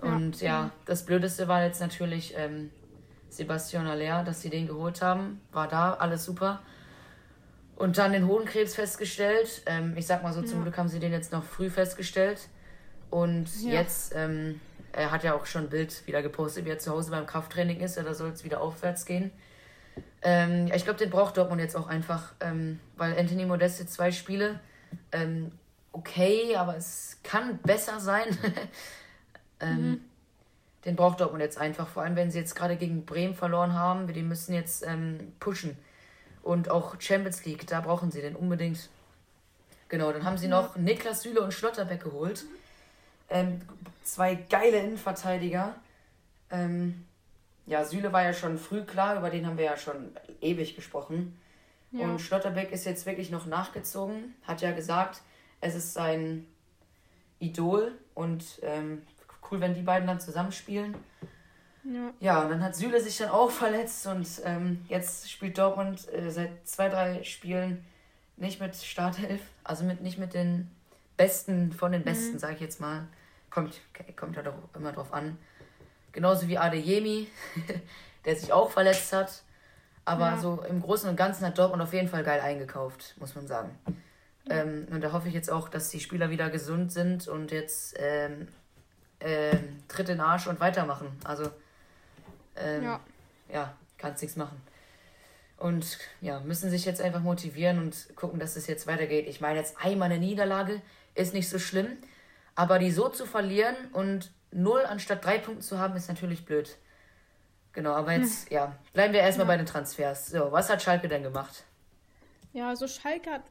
Und 0.00 0.40
ja, 0.40 0.46
ja 0.46 0.70
das 0.84 1.04
Blödeste 1.04 1.48
war 1.48 1.64
jetzt 1.64 1.80
natürlich 1.80 2.34
ähm, 2.36 2.70
Sebastian 3.28 3.86
Aller, 3.86 4.22
dass 4.22 4.42
sie 4.42 4.50
den 4.50 4.66
geholt 4.66 5.02
haben. 5.02 5.40
War 5.52 5.68
da, 5.68 5.94
alles 5.94 6.24
super. 6.24 6.62
Und 7.76 7.98
dann 7.98 8.12
den 8.12 8.26
Hodenkrebs 8.26 8.74
festgestellt. 8.74 9.62
Ähm, 9.66 9.94
ich 9.96 10.06
sag 10.06 10.22
mal 10.22 10.32
so, 10.32 10.40
ja. 10.40 10.46
zum 10.46 10.62
Glück 10.62 10.76
haben 10.78 10.88
sie 10.88 11.00
den 11.00 11.12
jetzt 11.12 11.32
noch 11.32 11.44
früh 11.44 11.70
festgestellt. 11.70 12.48
Und 13.10 13.48
ja. 13.62 13.74
jetzt, 13.74 14.14
ähm, 14.14 14.60
er 14.92 15.10
hat 15.10 15.24
ja 15.24 15.34
auch 15.34 15.46
schon 15.46 15.64
ein 15.64 15.70
Bild 15.70 16.06
wieder 16.06 16.22
gepostet, 16.22 16.64
wie 16.64 16.70
er 16.70 16.78
zu 16.78 16.92
Hause 16.92 17.10
beim 17.10 17.26
Krafttraining 17.26 17.80
ist. 17.80 17.96
Da 17.96 18.14
soll 18.14 18.30
es 18.30 18.44
wieder 18.44 18.60
aufwärts 18.60 19.04
gehen. 19.04 19.30
Ähm, 20.22 20.70
ich 20.74 20.84
glaube, 20.84 20.98
den 20.98 21.10
braucht 21.10 21.36
Dortmund 21.36 21.60
jetzt 21.60 21.76
auch 21.76 21.86
einfach, 21.86 22.34
ähm, 22.40 22.80
weil 22.96 23.18
Anthony 23.18 23.46
Modeste 23.46 23.86
zwei 23.86 24.12
Spiele, 24.12 24.60
ähm, 25.12 25.52
okay, 25.92 26.56
aber 26.56 26.76
es 26.76 27.18
kann 27.22 27.58
besser 27.58 28.00
sein. 28.00 28.26
Ähm, 29.60 29.90
mhm. 29.90 30.00
Den 30.84 30.96
braucht 30.96 31.20
Dortmund 31.20 31.42
jetzt 31.42 31.58
einfach, 31.58 31.88
vor 31.88 32.02
allem 32.02 32.16
wenn 32.16 32.30
sie 32.30 32.38
jetzt 32.38 32.54
gerade 32.54 32.76
gegen 32.76 33.04
Bremen 33.04 33.34
verloren 33.34 33.74
haben. 33.74 34.12
Die 34.12 34.22
müssen 34.22 34.54
jetzt 34.54 34.86
ähm, 34.86 35.32
pushen. 35.40 35.76
Und 36.42 36.70
auch 36.70 37.00
Champions 37.00 37.44
League, 37.44 37.66
da 37.66 37.80
brauchen 37.80 38.10
sie 38.10 38.22
den 38.22 38.36
unbedingt. 38.36 38.88
Genau, 39.88 40.12
dann 40.12 40.24
haben 40.24 40.38
sie 40.38 40.48
noch 40.48 40.76
Niklas 40.76 41.22
Süle 41.22 41.40
und 41.40 41.52
Schlotterbeck 41.52 42.04
geholt. 42.04 42.44
Ähm, 43.28 43.60
zwei 44.04 44.34
geile 44.34 44.78
Innenverteidiger. 44.78 45.74
Ähm, 46.50 47.04
ja, 47.68 47.84
Süle 47.84 48.12
war 48.12 48.22
ja 48.22 48.32
schon 48.32 48.56
früh 48.58 48.82
klar, 48.82 49.16
über 49.16 49.30
den 49.30 49.46
haben 49.46 49.58
wir 49.58 49.66
ja 49.66 49.76
schon 49.76 50.10
ewig 50.40 50.74
gesprochen. 50.74 51.38
Ja. 51.92 52.06
Und 52.06 52.20
Schlotterbeck 52.20 52.72
ist 52.72 52.84
jetzt 52.84 53.06
wirklich 53.06 53.30
noch 53.30 53.46
nachgezogen, 53.46 54.34
hat 54.42 54.62
ja 54.62 54.72
gesagt, 54.72 55.22
es 55.60 55.74
ist 55.74 55.92
sein 55.92 56.46
Idol 57.38 57.92
und 58.14 58.44
ähm, 58.62 59.02
cool, 59.50 59.60
wenn 59.60 59.74
die 59.74 59.82
beiden 59.82 60.06
dann 60.06 60.20
zusammenspielen. 60.20 60.96
Ja. 61.84 62.12
ja, 62.20 62.42
und 62.42 62.50
dann 62.50 62.62
hat 62.62 62.74
Süle 62.74 63.00
sich 63.00 63.16
dann 63.18 63.30
auch 63.30 63.50
verletzt 63.64 64.06
und 64.06 64.26
ähm, 64.44 64.84
jetzt 64.88 65.30
spielt 65.30 65.56
Dortmund 65.58 66.12
äh, 66.12 66.30
seit 66.30 66.66
zwei, 66.66 66.88
drei 66.88 67.22
Spielen 67.22 67.84
nicht 68.36 68.60
mit 68.60 68.76
Startelf, 68.76 69.40
also 69.64 69.84
mit, 69.84 70.00
nicht 70.02 70.18
mit 70.18 70.34
den 70.34 70.70
Besten 71.16 71.72
von 71.72 71.92
den 71.92 72.02
Besten, 72.02 72.34
mhm. 72.34 72.38
sage 72.38 72.54
ich 72.54 72.60
jetzt 72.60 72.80
mal. 72.80 73.06
Kommt, 73.50 73.80
kommt 74.16 74.36
ja 74.36 74.42
doch 74.42 74.54
immer 74.74 74.92
drauf 74.92 75.12
an. 75.12 75.38
Genauso 76.12 76.48
wie 76.48 76.58
Adeyemi, 76.58 77.28
der 78.24 78.36
sich 78.36 78.52
auch 78.52 78.70
verletzt 78.70 79.12
hat. 79.12 79.42
Aber 80.04 80.30
ja. 80.30 80.38
so 80.38 80.64
im 80.68 80.80
Großen 80.80 81.08
und 81.08 81.16
Ganzen 81.16 81.46
hat 81.46 81.58
Dortmund 81.58 81.82
auf 81.82 81.92
jeden 81.92 82.08
Fall 82.08 82.24
geil 82.24 82.40
eingekauft, 82.40 83.14
muss 83.18 83.34
man 83.34 83.46
sagen. 83.46 83.78
Ähm, 84.48 84.86
und 84.90 85.02
da 85.02 85.12
hoffe 85.12 85.28
ich 85.28 85.34
jetzt 85.34 85.50
auch, 85.50 85.68
dass 85.68 85.90
die 85.90 86.00
Spieler 86.00 86.30
wieder 86.30 86.48
gesund 86.48 86.92
sind 86.92 87.28
und 87.28 87.50
jetzt 87.50 87.94
ähm, 87.98 88.48
ähm, 89.20 89.82
Tritt 89.88 90.08
in 90.08 90.16
den 90.16 90.20
Arsch 90.20 90.46
und 90.46 90.60
weitermachen. 90.60 91.08
Also, 91.24 91.50
ähm, 92.56 92.84
ja, 92.84 93.00
ja 93.52 93.74
kannst 93.98 94.22
nichts 94.22 94.36
machen. 94.36 94.60
Und 95.58 95.98
ja, 96.20 96.40
müssen 96.40 96.70
sich 96.70 96.84
jetzt 96.84 97.00
einfach 97.00 97.20
motivieren 97.20 97.78
und 97.78 98.14
gucken, 98.14 98.38
dass 98.38 98.56
es 98.56 98.66
jetzt 98.68 98.86
weitergeht. 98.86 99.26
Ich 99.26 99.40
meine, 99.40 99.58
jetzt 99.58 99.76
einmal 99.82 100.10
eine 100.10 100.20
Niederlage 100.20 100.80
ist 101.14 101.34
nicht 101.34 101.48
so 101.48 101.58
schlimm, 101.58 101.98
aber 102.54 102.78
die 102.78 102.92
so 102.92 103.08
zu 103.08 103.26
verlieren 103.26 103.76
und 103.92 104.30
null 104.50 104.84
anstatt 104.84 105.24
drei 105.24 105.38
Punkten 105.38 105.62
zu 105.62 105.78
haben, 105.78 105.96
ist 105.96 106.08
natürlich 106.08 106.44
blöd. 106.44 106.76
Genau, 107.72 107.92
aber 107.92 108.12
jetzt, 108.12 108.48
hm. 108.48 108.54
ja, 108.54 108.76
bleiben 108.92 109.12
wir 109.12 109.20
erstmal 109.20 109.46
ja. 109.46 109.52
bei 109.52 109.56
den 109.56 109.66
Transfers. 109.66 110.28
So, 110.28 110.50
was 110.50 110.68
hat 110.70 110.82
Schalke 110.82 111.08
denn 111.08 111.22
gemacht? 111.22 111.64
Ja, 112.52 112.70
also 112.70 112.88
Schalke 112.88 113.30
hat 113.30 113.42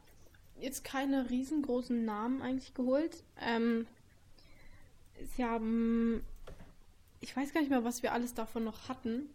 jetzt 0.60 0.84
keine 0.84 1.30
riesengroßen 1.30 2.04
Namen 2.04 2.42
eigentlich 2.42 2.74
geholt. 2.74 3.24
Ähm, 3.39 3.86
sie 5.36 5.46
haben, 5.46 6.24
ich 7.22 7.36
weiß 7.36 7.54
gar 7.54 7.62
nicht 7.62 7.70
mehr, 7.70 7.84
was 7.84 8.04
wir 8.04 8.12
alles 8.12 8.34
davon 8.34 8.63
noch 8.63 8.89
hatten. 8.89 9.30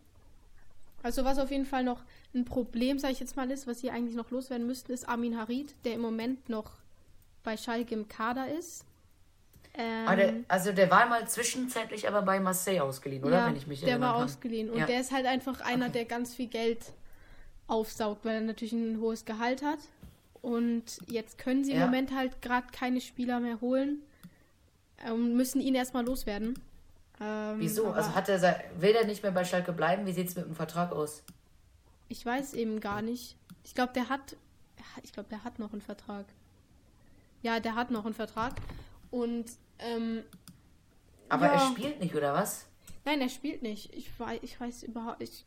Also 1.02 1.24
was 1.24 1.38
auf 1.38 1.50
jeden 1.50 1.66
Fall 1.66 1.84
noch 1.84 2.02
ein 2.34 2.44
Problem, 2.44 2.98
sage 2.98 3.12
ich 3.12 3.20
jetzt 3.20 3.36
mal, 3.36 3.50
ist, 3.50 3.66
was 3.66 3.80
sie 3.80 3.90
eigentlich 3.90 4.14
noch 4.14 4.30
loswerden 4.30 4.66
müssten, 4.66 4.92
ist 4.92 5.08
Armin 5.08 5.38
Harid, 5.38 5.74
der 5.84 5.94
im 5.94 6.00
Moment 6.00 6.48
noch 6.48 6.72
bei 7.42 7.56
Schalke 7.56 7.94
im 7.94 8.08
Kader 8.08 8.48
ist. 8.52 8.84
Ähm, 9.74 10.06
ah, 10.06 10.16
der, 10.16 10.34
also 10.48 10.72
der 10.72 10.90
war 10.90 11.06
mal 11.06 11.26
zwischenzeitlich 11.26 12.06
aber 12.06 12.22
bei 12.22 12.40
Marseille 12.40 12.80
ausgeliehen, 12.80 13.24
oder? 13.24 13.38
Ja, 13.38 13.46
Wenn 13.46 13.56
ich 13.56 13.66
mich 13.66 13.80
der 13.80 14.00
war 14.00 14.14
kann. 14.14 14.24
ausgeliehen. 14.24 14.70
Und 14.70 14.78
ja. 14.78 14.86
der 14.86 15.00
ist 15.00 15.12
halt 15.12 15.26
einfach 15.26 15.60
einer, 15.62 15.88
der 15.88 16.04
ganz 16.04 16.34
viel 16.34 16.48
Geld 16.48 16.92
aufsaugt, 17.68 18.24
weil 18.24 18.34
er 18.34 18.40
natürlich 18.42 18.72
ein 18.72 19.00
hohes 19.00 19.24
Gehalt 19.24 19.62
hat. 19.62 19.78
Und 20.42 20.98
jetzt 21.06 21.38
können 21.38 21.64
sie 21.64 21.72
ja. 21.72 21.78
im 21.78 21.84
Moment 21.84 22.14
halt 22.14 22.42
gerade 22.42 22.66
keine 22.72 23.00
Spieler 23.00 23.40
mehr 23.40 23.60
holen, 23.60 24.02
und 25.10 25.34
müssen 25.34 25.60
ihn 25.60 25.74
erstmal 25.74 26.04
loswerden. 26.04 26.58
Ähm, 27.20 27.56
Wieso? 27.58 27.90
Also 27.90 28.14
hat 28.14 28.28
er, 28.28 28.62
will 28.78 28.94
er 28.94 29.04
nicht 29.04 29.22
mehr 29.22 29.32
bei 29.32 29.44
Schalke 29.44 29.72
bleiben? 29.72 30.06
Wie 30.06 30.12
sieht 30.12 30.28
es 30.28 30.36
mit 30.36 30.46
dem 30.46 30.54
Vertrag 30.54 30.92
aus? 30.92 31.22
Ich 32.08 32.24
weiß 32.24 32.54
eben 32.54 32.80
gar 32.80 33.02
nicht. 33.02 33.36
Ich 33.64 33.74
glaube, 33.74 33.92
der 33.92 34.08
hat. 34.08 34.36
Ich 35.02 35.12
glaube, 35.12 35.28
der 35.30 35.44
hat 35.44 35.58
noch 35.58 35.72
einen 35.72 35.80
Vertrag. 35.80 36.26
Ja, 37.42 37.60
der 37.60 37.74
hat 37.74 37.90
noch 37.90 38.04
einen 38.04 38.14
Vertrag. 38.14 38.54
Und. 39.12 39.46
Ähm, 39.78 40.24
Aber 41.28 41.46
ja. 41.46 41.52
er 41.52 41.70
spielt 41.70 42.00
nicht, 42.00 42.16
oder 42.16 42.34
was? 42.34 42.66
Nein, 43.04 43.20
er 43.20 43.28
spielt 43.28 43.62
nicht. 43.62 43.94
Ich 43.94 44.10
weiß, 44.18 44.40
ich 44.42 44.60
weiß 44.60 44.82
überhaupt. 44.82 45.22
Ich 45.22 45.44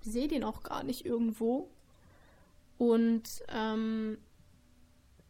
sehe 0.00 0.28
den 0.28 0.44
auch 0.44 0.62
gar 0.62 0.84
nicht 0.84 1.04
irgendwo. 1.04 1.68
Und 2.76 3.24
ähm, 3.48 4.18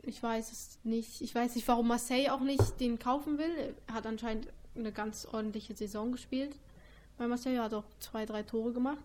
ich 0.02 0.22
weiß 0.22 0.52
es 0.52 0.78
nicht. 0.84 1.22
Ich 1.22 1.34
weiß 1.34 1.54
nicht, 1.54 1.66
warum 1.68 1.88
Marseille 1.88 2.30
auch 2.30 2.40
nicht 2.40 2.80
den 2.80 2.98
kaufen 2.98 3.38
will. 3.38 3.74
Er 3.86 3.94
hat 3.94 4.06
anscheinend 4.06 4.48
eine 4.76 4.92
ganz 4.92 5.26
ordentliche 5.26 5.74
Saison 5.74 6.12
gespielt. 6.12 6.56
Weil 7.16 7.28
Marseille 7.28 7.60
hat 7.60 7.74
auch 7.74 7.84
zwei, 8.00 8.26
drei 8.26 8.42
Tore 8.42 8.72
gemacht. 8.72 9.04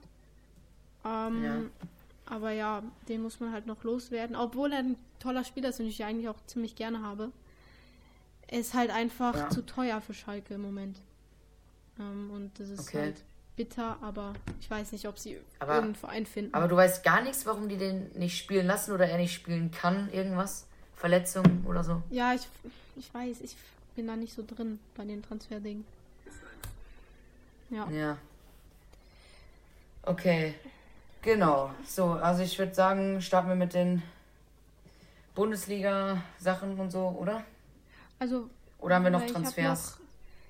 Ähm, 1.06 1.44
ja. 1.44 1.62
Aber 2.26 2.52
ja, 2.52 2.84
den 3.10 3.22
muss 3.22 3.40
man 3.40 3.52
halt 3.52 3.66
noch 3.66 3.84
loswerden. 3.84 4.36
Obwohl 4.36 4.72
er 4.72 4.80
ein 4.80 4.96
toller 5.20 5.44
Spieler 5.44 5.70
ist 5.70 5.80
und 5.80 5.88
ich 5.88 6.04
eigentlich 6.04 6.30
auch 6.30 6.44
ziemlich 6.46 6.76
gerne 6.76 7.02
habe. 7.02 7.32
Ist 8.52 8.74
halt 8.74 8.92
einfach 8.92 9.36
ja. 9.36 9.50
zu 9.50 9.66
teuer 9.66 10.02
für 10.02 10.14
Schalke 10.14 10.56
im 10.56 10.62
Moment. 10.62 11.00
Ähm, 12.00 12.32
und 12.32 12.60
das 12.60 12.70
ist 12.70 12.88
okay. 12.88 13.00
halt 13.00 13.24
bitter, 13.56 13.98
aber 14.02 14.34
ich 14.60 14.70
weiß 14.70 14.92
nicht, 14.92 15.08
ob 15.08 15.20
sie 15.20 15.38
aber, 15.60 15.76
irgendeinen 15.76 15.96
Verein 15.96 16.26
finden. 16.26 16.54
Aber 16.54 16.68
du 16.68 16.76
weißt 16.76 17.04
gar 17.04 17.22
nichts, 17.22 17.46
warum 17.46 17.70
die 17.70 17.78
den 17.78 18.12
nicht 18.14 18.38
spielen 18.38 18.68
lassen 18.68 18.92
oder 18.92 19.08
er 19.08 19.18
nicht 19.18 19.34
spielen 19.34 19.72
kann, 19.72 20.12
irgendwas? 20.12 20.68
Verletzungen 20.96 21.66
oder 21.68 21.84
so? 21.84 22.02
Ja, 22.10 22.34
ich, 22.34 22.48
ich 22.96 23.14
weiß, 23.14 23.42
ich 23.42 23.56
bin 23.96 24.08
da 24.08 24.16
nicht 24.16 24.34
so 24.34 24.44
drin 24.46 24.80
bei 24.96 25.04
den 25.04 25.22
Transferdingen. 25.22 25.86
Ja. 27.70 27.90
Ja. 27.90 28.18
Okay. 30.04 30.56
Genau. 31.22 31.72
So, 31.88 32.12
also 32.12 32.44
ich 32.44 32.58
würde 32.60 32.74
sagen, 32.74 33.22
starten 33.22 33.50
wir 33.50 33.56
mit 33.56 33.74
den 33.74 34.04
Bundesliga-Sachen 35.36 36.80
und 36.80 36.92
so, 36.92 37.08
oder? 37.20 37.44
Also. 38.20 38.50
Oder 38.80 38.96
haben 38.96 39.04
wir 39.04 39.12
noch 39.12 39.26
Transfers? 39.26 40.00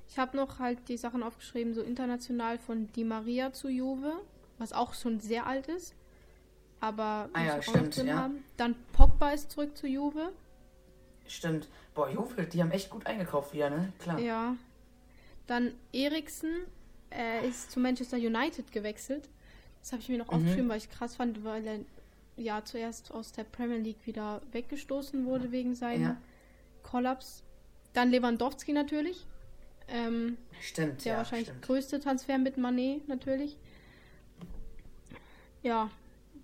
Ich 0.08 0.18
habe 0.18 0.36
noch, 0.38 0.44
hab 0.44 0.58
noch 0.58 0.60
halt 0.60 0.90
die 0.90 0.98
Sachen 0.98 1.24
aufgeschrieben, 1.24 1.74
so 1.74 1.82
international 1.82 2.58
von 2.58 2.92
Di 2.94 3.04
Maria 3.04 3.54
zu 3.54 3.70
Juve, 3.70 4.14
was 4.58 4.74
auch 4.74 4.94
schon 4.94 5.20
sehr 5.20 5.48
alt 5.48 5.68
ist. 5.68 5.96
Aber 6.80 7.30
ah, 7.34 7.44
ja, 7.44 7.62
stimmt, 7.62 7.96
ja. 7.96 8.18
Haben. 8.18 8.44
Dann 8.58 8.76
Pogba 8.92 9.32
ist 9.32 9.52
zurück 9.52 9.78
zu 9.78 9.88
Juve. 9.88 10.34
Stimmt. 11.28 11.70
Boah, 11.94 12.10
Juve, 12.10 12.44
die 12.44 12.62
haben 12.62 12.72
echt 12.72 12.90
gut 12.90 13.06
eingekauft 13.06 13.54
wieder, 13.54 13.70
ne? 13.70 13.94
Klar. 14.00 14.20
Ja. 14.20 14.56
Dann 15.48 15.74
Eriksen 15.94 16.66
äh, 17.12 17.48
ist 17.48 17.72
zu 17.72 17.80
Manchester 17.80 18.18
United 18.18 18.72
gewechselt. 18.72 19.30
Das 19.80 19.92
habe 19.92 20.02
ich 20.02 20.10
mir 20.10 20.18
noch 20.18 20.28
mhm. 20.28 20.38
aufgeschrieben, 20.38 20.70
weil 20.70 20.78
ich 20.78 20.90
krass 20.90 21.16
fand, 21.16 21.44
weil 21.44 21.66
er 21.66 21.80
ja 22.36 22.64
zuerst 22.66 23.12
aus 23.12 23.32
der 23.32 23.44
Premier 23.44 23.78
League 23.78 24.06
wieder 24.06 24.42
weggestoßen 24.52 25.26
wurde 25.26 25.52
wegen 25.52 25.76
seinem 25.76 26.04
ja. 26.04 26.18
Kollaps. 26.82 27.44
Dann 27.94 28.10
Lewandowski 28.10 28.74
natürlich. 28.74 29.26
Ähm, 29.88 30.38
stimmt, 30.62 31.06
Der 31.06 31.14
ja, 31.14 31.18
wahrscheinlich 31.20 31.48
stimmt. 31.50 31.62
größte 31.64 32.00
Transfer 32.00 32.38
mit 32.38 32.58
Manet 32.58 33.08
natürlich. 33.08 33.58
Ja, 35.62 35.90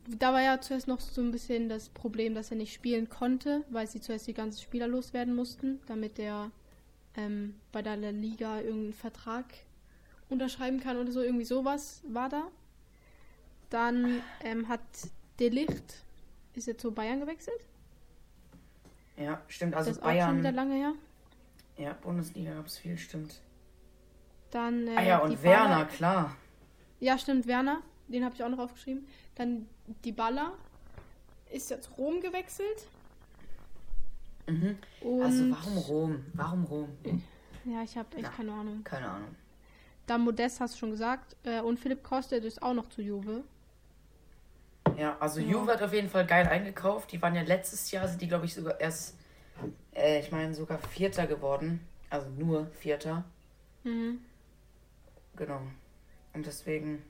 da 0.07 0.33
war 0.33 0.41
ja 0.41 0.59
zuerst 0.61 0.87
noch 0.87 0.99
so 0.99 1.21
ein 1.21 1.31
bisschen 1.31 1.69
das 1.69 1.89
Problem, 1.89 2.33
dass 2.33 2.51
er 2.51 2.57
nicht 2.57 2.73
spielen 2.73 3.09
konnte, 3.09 3.63
weil 3.69 3.87
sie 3.87 4.01
zuerst 4.01 4.27
die 4.27 4.33
ganzen 4.33 4.61
Spieler 4.61 4.87
loswerden 4.87 5.35
mussten, 5.35 5.79
damit 5.87 6.19
er 6.19 6.51
ähm, 7.15 7.55
bei 7.71 7.81
der 7.81 7.97
Liga 7.97 8.59
irgendeinen 8.59 8.93
Vertrag 8.93 9.45
unterschreiben 10.29 10.79
kann 10.79 10.97
oder 10.97 11.11
so. 11.11 11.21
Irgendwie 11.21 11.45
sowas 11.45 12.01
war 12.07 12.29
da. 12.29 12.47
Dann 13.69 14.21
ähm, 14.43 14.67
hat 14.67 14.81
Delicht 15.39 16.03
ist 16.55 16.67
jetzt 16.67 16.81
zu 16.81 16.91
Bayern 16.91 17.19
gewechselt. 17.19 17.59
Ja, 19.17 19.41
stimmt. 19.47 19.75
Also 19.75 19.91
das 19.91 19.97
ist 19.97 20.03
Bayern. 20.03 20.23
Auch 20.23 20.31
schon 20.31 20.39
wieder 20.39 20.51
lange 20.51 20.75
her. 20.75 20.93
Ja, 21.79 21.93
Bundesliga 21.93 22.53
gab 22.53 22.65
es 22.65 22.77
viel, 22.77 22.97
stimmt. 22.97 23.41
Dann. 24.51 24.87
Äh, 24.87 24.95
ah 24.97 25.01
ja, 25.01 25.17
und 25.19 25.41
Werner, 25.41 25.85
klar. 25.85 26.35
Ja, 26.99 27.17
stimmt, 27.17 27.47
Werner. 27.47 27.81
Den 28.07 28.25
habe 28.25 28.35
ich 28.35 28.43
auch 28.43 28.49
noch 28.49 28.59
aufgeschrieben. 28.59 29.07
Dann 29.35 29.67
die 30.03 30.11
Baller 30.11 30.53
ist 31.51 31.69
jetzt 31.69 31.89
Rom 31.97 32.19
gewechselt. 32.19 32.87
Mhm. 34.47 34.77
also 35.21 35.51
warum 35.51 35.77
Rom? 35.77 36.25
Warum 36.33 36.63
Rom? 36.65 36.89
Ja, 37.65 37.83
ich 37.83 37.95
habe 37.97 38.17
echt 38.17 38.23
Na, 38.23 38.29
keine 38.29 38.51
Ahnung. 38.51 38.83
Keine 38.83 39.09
Ahnung. 39.09 39.35
Dann 40.07 40.21
Modest 40.21 40.59
hast 40.59 40.73
du 40.73 40.79
schon 40.79 40.91
gesagt. 40.91 41.35
Äh, 41.43 41.61
und 41.61 41.79
Philipp 41.79 42.03
Kostet 42.03 42.43
ist 42.43 42.61
auch 42.63 42.73
noch 42.73 42.89
zu 42.89 43.01
Juve. 43.01 43.43
Ja, 44.97 45.17
also 45.19 45.39
ja. 45.39 45.47
Juve 45.47 45.71
hat 45.71 45.83
auf 45.83 45.93
jeden 45.93 46.09
Fall 46.09 46.25
geil 46.25 46.47
eingekauft. 46.47 47.11
Die 47.11 47.21
waren 47.21 47.35
ja 47.35 47.43
letztes 47.43 47.91
Jahr, 47.91 48.07
sind 48.07 48.21
die 48.21 48.27
glaube 48.27 48.45
ich 48.45 48.55
sogar 48.55 48.81
erst, 48.81 49.18
äh, 49.93 50.19
ich 50.19 50.31
meine 50.31 50.53
sogar 50.53 50.79
Vierter 50.79 51.27
geworden. 51.27 51.79
Also 52.09 52.29
nur 52.29 52.67
Vierter. 52.67 53.23
Mhm. 53.83 54.19
Genau. 55.35 55.61
Und 56.33 56.45
deswegen 56.45 57.03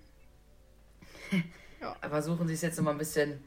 ja. 1.81 1.95
versuchen 2.07 2.47
sie 2.47 2.53
es 2.53 2.61
jetzt 2.61 2.79
immer 2.79 2.91
ein 2.91 2.97
bisschen 2.97 3.43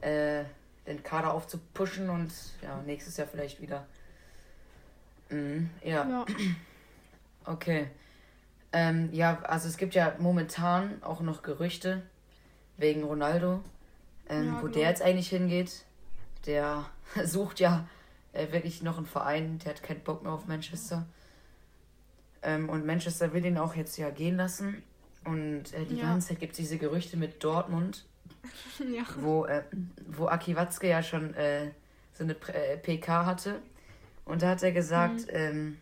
äh, 0.00 0.44
den 0.86 1.02
Kader 1.02 1.32
aufzupushen 1.32 2.10
und 2.10 2.32
ja, 2.62 2.80
nächstes 2.82 3.16
Jahr 3.16 3.26
vielleicht 3.26 3.60
wieder. 3.60 3.86
Mhm, 5.30 5.70
ja. 5.82 6.08
ja. 6.08 6.26
Okay. 7.48 7.86
Ähm, 8.72 9.08
ja, 9.12 9.40
also 9.42 9.68
es 9.68 9.76
gibt 9.76 9.94
ja 9.94 10.16
momentan 10.18 11.00
auch 11.04 11.20
noch 11.20 11.42
Gerüchte 11.42 12.02
wegen 12.76 13.04
Ronaldo, 13.04 13.62
ähm, 14.28 14.46
ja, 14.46 14.62
wo 14.62 14.66
der 14.66 14.88
jetzt 14.88 15.00
eigentlich 15.00 15.28
hingeht. 15.28 15.84
Der 16.46 16.90
sucht 17.24 17.60
ja 17.60 17.88
äh, 18.36 18.52
wirklich 18.52 18.82
noch 18.82 18.96
einen 18.96 19.06
Verein, 19.06 19.58
der 19.58 19.74
hat 19.74 19.82
keinen 19.82 20.00
Bock 20.00 20.22
mehr 20.22 20.32
auf 20.32 20.46
Manchester. 20.46 21.06
Ähm, 22.42 22.68
und 22.68 22.86
Manchester 22.86 23.32
will 23.32 23.44
ihn 23.44 23.58
auch 23.58 23.74
jetzt 23.74 23.96
ja 23.96 24.10
gehen 24.10 24.36
lassen. 24.36 24.82
Und 25.24 25.74
äh, 25.74 25.84
die 25.84 25.96
ja. 25.96 26.04
ganze 26.04 26.28
Zeit 26.28 26.40
gibt 26.40 26.52
es 26.52 26.58
diese 26.58 26.78
Gerüchte 26.78 27.16
mit 27.16 27.42
Dortmund, 27.42 28.04
ja. 28.78 29.02
wo, 29.18 29.44
äh, 29.46 29.64
wo 30.06 30.26
Aki 30.26 30.54
Watzke 30.54 30.88
ja 30.88 31.02
schon 31.02 31.34
äh, 31.34 31.70
so 32.12 32.24
eine 32.24 32.34
PK 32.34 33.22
äh, 33.22 33.24
hatte. 33.24 33.60
Und 34.24 34.42
da 34.42 34.50
hat 34.50 34.62
er 34.62 34.72
gesagt, 34.72 35.26
mhm. 35.26 35.30
ähm, 35.30 35.78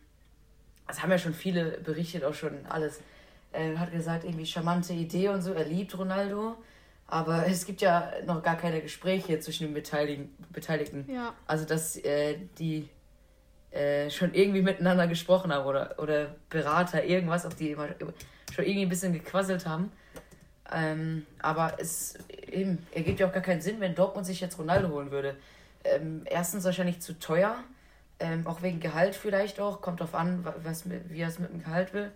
das 0.87 1.03
haben 1.03 1.11
ja 1.11 1.19
schon 1.19 1.35
viele 1.35 1.79
berichtet, 1.81 2.25
auch 2.25 2.35
schon 2.35 2.67
alles. 2.67 3.01
Er 3.53 3.79
hat 3.79 3.93
gesagt, 3.93 4.25
irgendwie 4.25 4.47
charmante 4.47 4.93
Idee 4.93 5.29
und 5.29 5.43
so, 5.43 5.53
er 5.53 5.65
liebt 5.65 5.97
Ronaldo. 5.97 6.57
Aber 7.07 7.47
es 7.47 7.67
gibt 7.67 7.81
ja 7.81 8.11
noch 8.27 8.43
gar 8.43 8.57
keine 8.57 8.81
Gespräche 8.81 9.39
zwischen 9.41 9.67
den 9.67 9.75
Beteiligten. 9.75 10.35
Beteiligten. 10.51 11.05
Ja. 11.13 11.35
Also, 11.47 11.65
dass 11.65 11.97
äh, 11.97 12.39
die 12.59 12.89
äh, 13.71 14.09
schon 14.11 14.35
irgendwie 14.35 14.63
miteinander 14.63 15.07
gesprochen 15.07 15.53
haben 15.53 15.67
oder, 15.67 15.99
oder 15.99 16.35
Berater, 16.49 17.05
irgendwas, 17.05 17.45
auf 17.45 17.55
die 17.55 17.73
immer 17.73 17.89
schon 18.55 18.65
irgendwie 18.65 18.83
ein 18.83 18.89
bisschen 18.89 19.13
gequasselt 19.13 19.67
haben. 19.67 19.91
Ähm, 20.73 21.27
aber 21.41 21.77
es 21.79 22.15
eben, 22.51 22.87
ergibt 22.93 23.21
ja 23.21 23.27
auch 23.27 23.33
gar 23.33 23.43
keinen 23.43 23.61
Sinn, 23.61 23.81
wenn 23.81 23.95
Dortmund 23.95 24.27
sich 24.27 24.41
jetzt 24.41 24.59
Ronaldo 24.59 24.89
holen 24.89 25.11
würde. 25.11 25.37
Ähm, 25.85 26.23
erstens 26.25 26.65
wahrscheinlich 26.65 27.01
zu 27.01 27.19
teuer, 27.19 27.57
ähm, 28.21 28.47
auch 28.47 28.63
wegen 28.63 28.81
Gehalt 28.81 29.15
vielleicht 29.15 29.61
auch, 29.61 29.83
kommt 29.83 30.01
drauf 30.01 30.15
an, 30.15 30.47
was, 30.63 30.89
wie 30.89 31.21
er 31.21 31.29
es 31.29 31.39
mit 31.39 31.51
dem 31.51 31.63
Gehalt 31.63 31.93
will. 31.93 32.11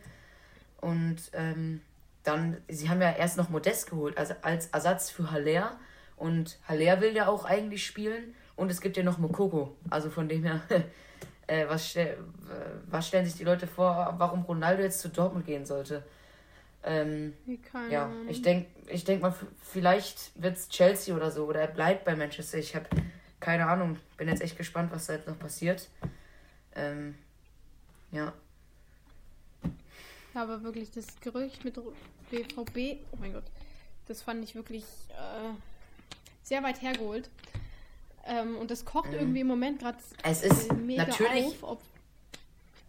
Und 0.80 1.16
ähm, 1.32 1.82
dann, 2.22 2.58
sie 2.68 2.88
haben 2.88 3.00
ja 3.00 3.12
erst 3.12 3.36
noch 3.36 3.48
Modest 3.48 3.90
geholt, 3.90 4.18
also 4.18 4.34
als 4.42 4.68
Ersatz 4.68 5.10
für 5.10 5.30
Haller. 5.30 5.78
Und 6.16 6.58
Haller 6.66 7.00
will 7.00 7.14
ja 7.14 7.28
auch 7.28 7.44
eigentlich 7.44 7.86
spielen. 7.86 8.34
Und 8.56 8.70
es 8.70 8.80
gibt 8.80 8.96
ja 8.96 9.02
noch 9.02 9.18
Mokoko. 9.18 9.76
Also 9.88 10.10
von 10.10 10.28
dem 10.28 10.42
her, 10.42 10.60
äh, 11.46 11.66
was, 11.68 11.96
was 12.86 13.08
stellen 13.08 13.24
sich 13.24 13.36
die 13.36 13.44
Leute 13.44 13.66
vor, 13.66 14.14
warum 14.18 14.42
Ronaldo 14.42 14.82
jetzt 14.82 15.00
zu 15.00 15.08
Dortmund 15.08 15.46
gehen 15.46 15.64
sollte? 15.64 16.02
Ähm, 16.84 17.34
ja, 17.90 18.10
ich 18.28 18.40
denke 18.42 18.68
ich 18.86 19.04
denk 19.04 19.20
mal, 19.20 19.34
vielleicht 19.60 20.30
wird 20.40 20.56
es 20.56 20.68
Chelsea 20.68 21.14
oder 21.14 21.30
so 21.30 21.44
oder 21.46 21.60
er 21.60 21.66
bleibt 21.66 22.04
bei 22.04 22.14
Manchester. 22.14 22.58
Ich 22.58 22.74
habe 22.74 22.86
keine 23.40 23.66
Ahnung. 23.66 23.98
Bin 24.16 24.28
jetzt 24.28 24.42
echt 24.42 24.56
gespannt, 24.56 24.90
was 24.92 25.06
da 25.06 25.14
jetzt 25.14 25.28
noch 25.28 25.38
passiert. 25.38 25.88
Ähm, 26.74 27.16
ja. 28.10 28.32
Aber 30.34 30.62
wirklich 30.62 30.90
das 30.90 31.06
Gerücht 31.20 31.64
mit 31.64 31.74
BVB, 32.30 33.00
oh 33.12 33.16
mein 33.18 33.32
Gott, 33.32 33.44
das 34.06 34.22
fand 34.22 34.44
ich 34.44 34.54
wirklich 34.54 34.84
äh, 35.10 35.50
sehr 36.42 36.62
weit 36.62 36.82
hergeholt. 36.82 37.30
Ähm, 38.26 38.56
und 38.56 38.70
das 38.70 38.84
kocht 38.84 39.10
mhm. 39.10 39.18
irgendwie 39.18 39.40
im 39.40 39.46
Moment 39.46 39.80
gerade 39.80 39.98
Es 40.22 40.42
ist 40.42 40.70
natürlich. 40.72 41.46
Auf, 41.46 41.62
ob, 41.62 41.82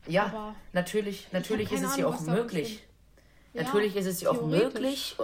ja, 0.08 0.56
natürlich, 0.74 1.28
natürlich 1.32 1.72
ist 1.72 1.84
es 1.84 1.98
ja 1.98 2.08
auch 2.08 2.20
möglich. 2.22 2.84
Natürlich 3.54 3.96
ist 3.96 4.06
es 4.06 4.22
ja 4.22 4.30
auch 4.30 4.46
möglich 4.46 5.16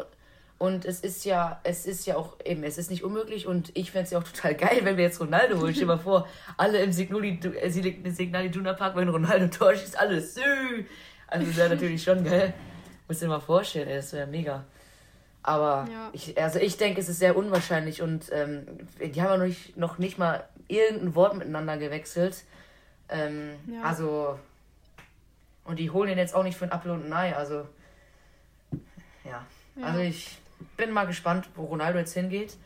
und, 0.58 0.86
es 0.86 1.02
ist 1.02 1.26
ja, 1.26 1.60
es 1.64 1.86
ist 1.86 2.06
ja 2.06 2.16
auch 2.16 2.38
eben, 2.44 2.64
es 2.64 2.78
ist 2.78 2.90
nicht 2.90 3.04
unmöglich 3.04 3.46
und 3.46 3.72
ich 3.78 3.92
fände 3.92 4.06
es 4.06 4.12
ja 4.12 4.20
auch 4.20 4.24
total 4.24 4.56
geil, 4.56 4.80
wenn 4.84 4.98
wir 4.98 5.04
jetzt 5.04 5.20
Ronaldo 5.20 5.60
holen. 5.60 5.76
Stell 5.76 5.86
mal 5.86 6.00
vor, 6.00 6.28
alle 6.58 6.82
im 6.82 6.92
Signali, 6.92 7.40
äh, 7.62 7.70
Signali 7.70 8.50
Duna 8.50 8.74
Park, 8.74 8.96
wenn 8.96 9.10
Ronaldo 9.10 9.48
täuscht, 9.48 9.84
ist 9.84 10.00
alles. 10.00 10.38
Also 11.28 11.46
das 11.46 11.56
wäre 11.56 11.70
natürlich 11.70 12.04
schon 12.04 12.24
geil. 12.24 12.54
Muss 13.08 13.20
dir 13.20 13.28
mal 13.28 13.40
vorstellen, 13.40 13.88
ey, 13.88 13.98
das 13.98 14.14
wäre 14.14 14.28
mega. 14.28 14.64
Aber 15.44 15.88
ja. 15.92 16.10
ich, 16.12 16.42
also 16.42 16.60
ich 16.60 16.78
denke, 16.78 17.00
es 17.00 17.08
ist 17.08 17.20
sehr 17.20 17.38
unwahrscheinlich 17.38 18.02
und 18.02 18.32
ähm, 18.32 18.66
die 19.00 19.22
haben 19.22 19.30
ja 19.30 19.38
noch 19.38 19.46
nicht, 19.46 19.78
noch 19.78 19.98
nicht 20.00 20.18
mal 20.18 20.44
irgendein 20.68 21.14
Wort 21.14 21.36
miteinander 21.38 21.78
gewechselt. 21.78 22.44
Ähm, 23.10 23.52
ja. 23.68 23.84
Also, 23.84 24.40
und 25.66 25.78
die 25.78 25.92
holen 25.92 26.10
ihn 26.10 26.18
jetzt 26.18 26.34
auch 26.34 26.44
nicht 26.44 26.58
für 26.58 26.66
ein 26.66 26.72
Apfel 26.72 26.92
und 26.92 27.06
ein 27.06 27.14
Ei. 27.14 27.36
Also, 27.36 27.68
ja. 29.24 29.46
ja. 29.76 29.84
Also 29.84 30.00
ich 30.00 30.40
bin 30.78 30.92
mal 30.92 31.06
gespannt, 31.06 31.48
wo 31.56 31.66
Ronaldo 31.66 32.00
jetzt 32.00 32.14
hingeht. 32.14 32.58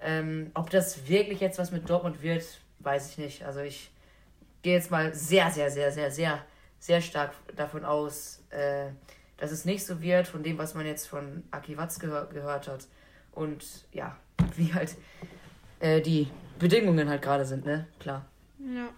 Ähm, 0.00 0.50
ob 0.54 0.70
das 0.70 1.08
wirklich 1.08 1.40
jetzt 1.40 1.58
was 1.58 1.70
mit 1.70 1.88
Dortmund 1.88 2.22
wird, 2.22 2.44
weiß 2.80 3.10
ich 3.10 3.18
nicht. 3.18 3.44
Also 3.44 3.60
ich 3.60 3.90
gehe 4.62 4.74
jetzt 4.74 4.90
mal 4.90 5.14
sehr, 5.14 5.50
sehr, 5.50 5.70
sehr, 5.70 5.92
sehr, 5.92 6.10
sehr, 6.10 6.44
sehr 6.78 7.00
stark 7.00 7.32
davon 7.54 7.84
aus, 7.84 8.42
äh, 8.50 8.90
dass 9.36 9.50
es 9.50 9.64
nicht 9.64 9.84
so 9.84 10.00
wird, 10.00 10.26
von 10.26 10.42
dem, 10.42 10.58
was 10.58 10.74
man 10.74 10.86
jetzt 10.86 11.06
von 11.06 11.42
Aki 11.50 11.76
Watz 11.76 11.98
gehör 11.98 12.26
gehört 12.26 12.68
hat. 12.68 12.86
Und 13.32 13.64
ja, 13.92 14.16
wie 14.56 14.72
halt 14.72 14.96
äh, 15.80 16.00
die 16.00 16.30
Bedingungen 16.58 17.08
halt 17.08 17.22
gerade 17.22 17.44
sind, 17.44 17.64
ne? 17.66 17.86
Klar. 17.98 18.24
Ja. 18.58 18.88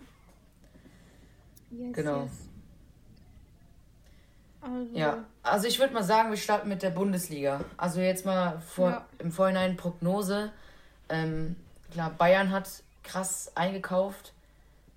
Yes, 1.71 1.93
genau. 1.93 2.23
Yes. 2.23 2.49
Also. 4.61 4.89
Ja, 4.93 5.25
also 5.43 5.69
ich 5.69 5.79
würde 5.79 5.95
mal 5.95 6.03
sagen, 6.03 6.31
wir 6.31 6.37
starten 6.37 6.69
mit 6.69 6.83
der 6.83 6.91
Bundesliga. 6.91 7.65
Also 7.77 8.01
jetzt 8.01 8.27
mal 8.27 8.61
vor, 8.61 8.91
ja. 8.91 9.07
im 9.19 9.31
Vorhinein 9.31 9.77
Prognose. 9.77 10.51
Ähm, 11.09 11.57
klar, 11.93 12.11
Bayern 12.11 12.51
hat 12.51 12.69
krass 13.03 13.53
eingekauft 13.55 14.33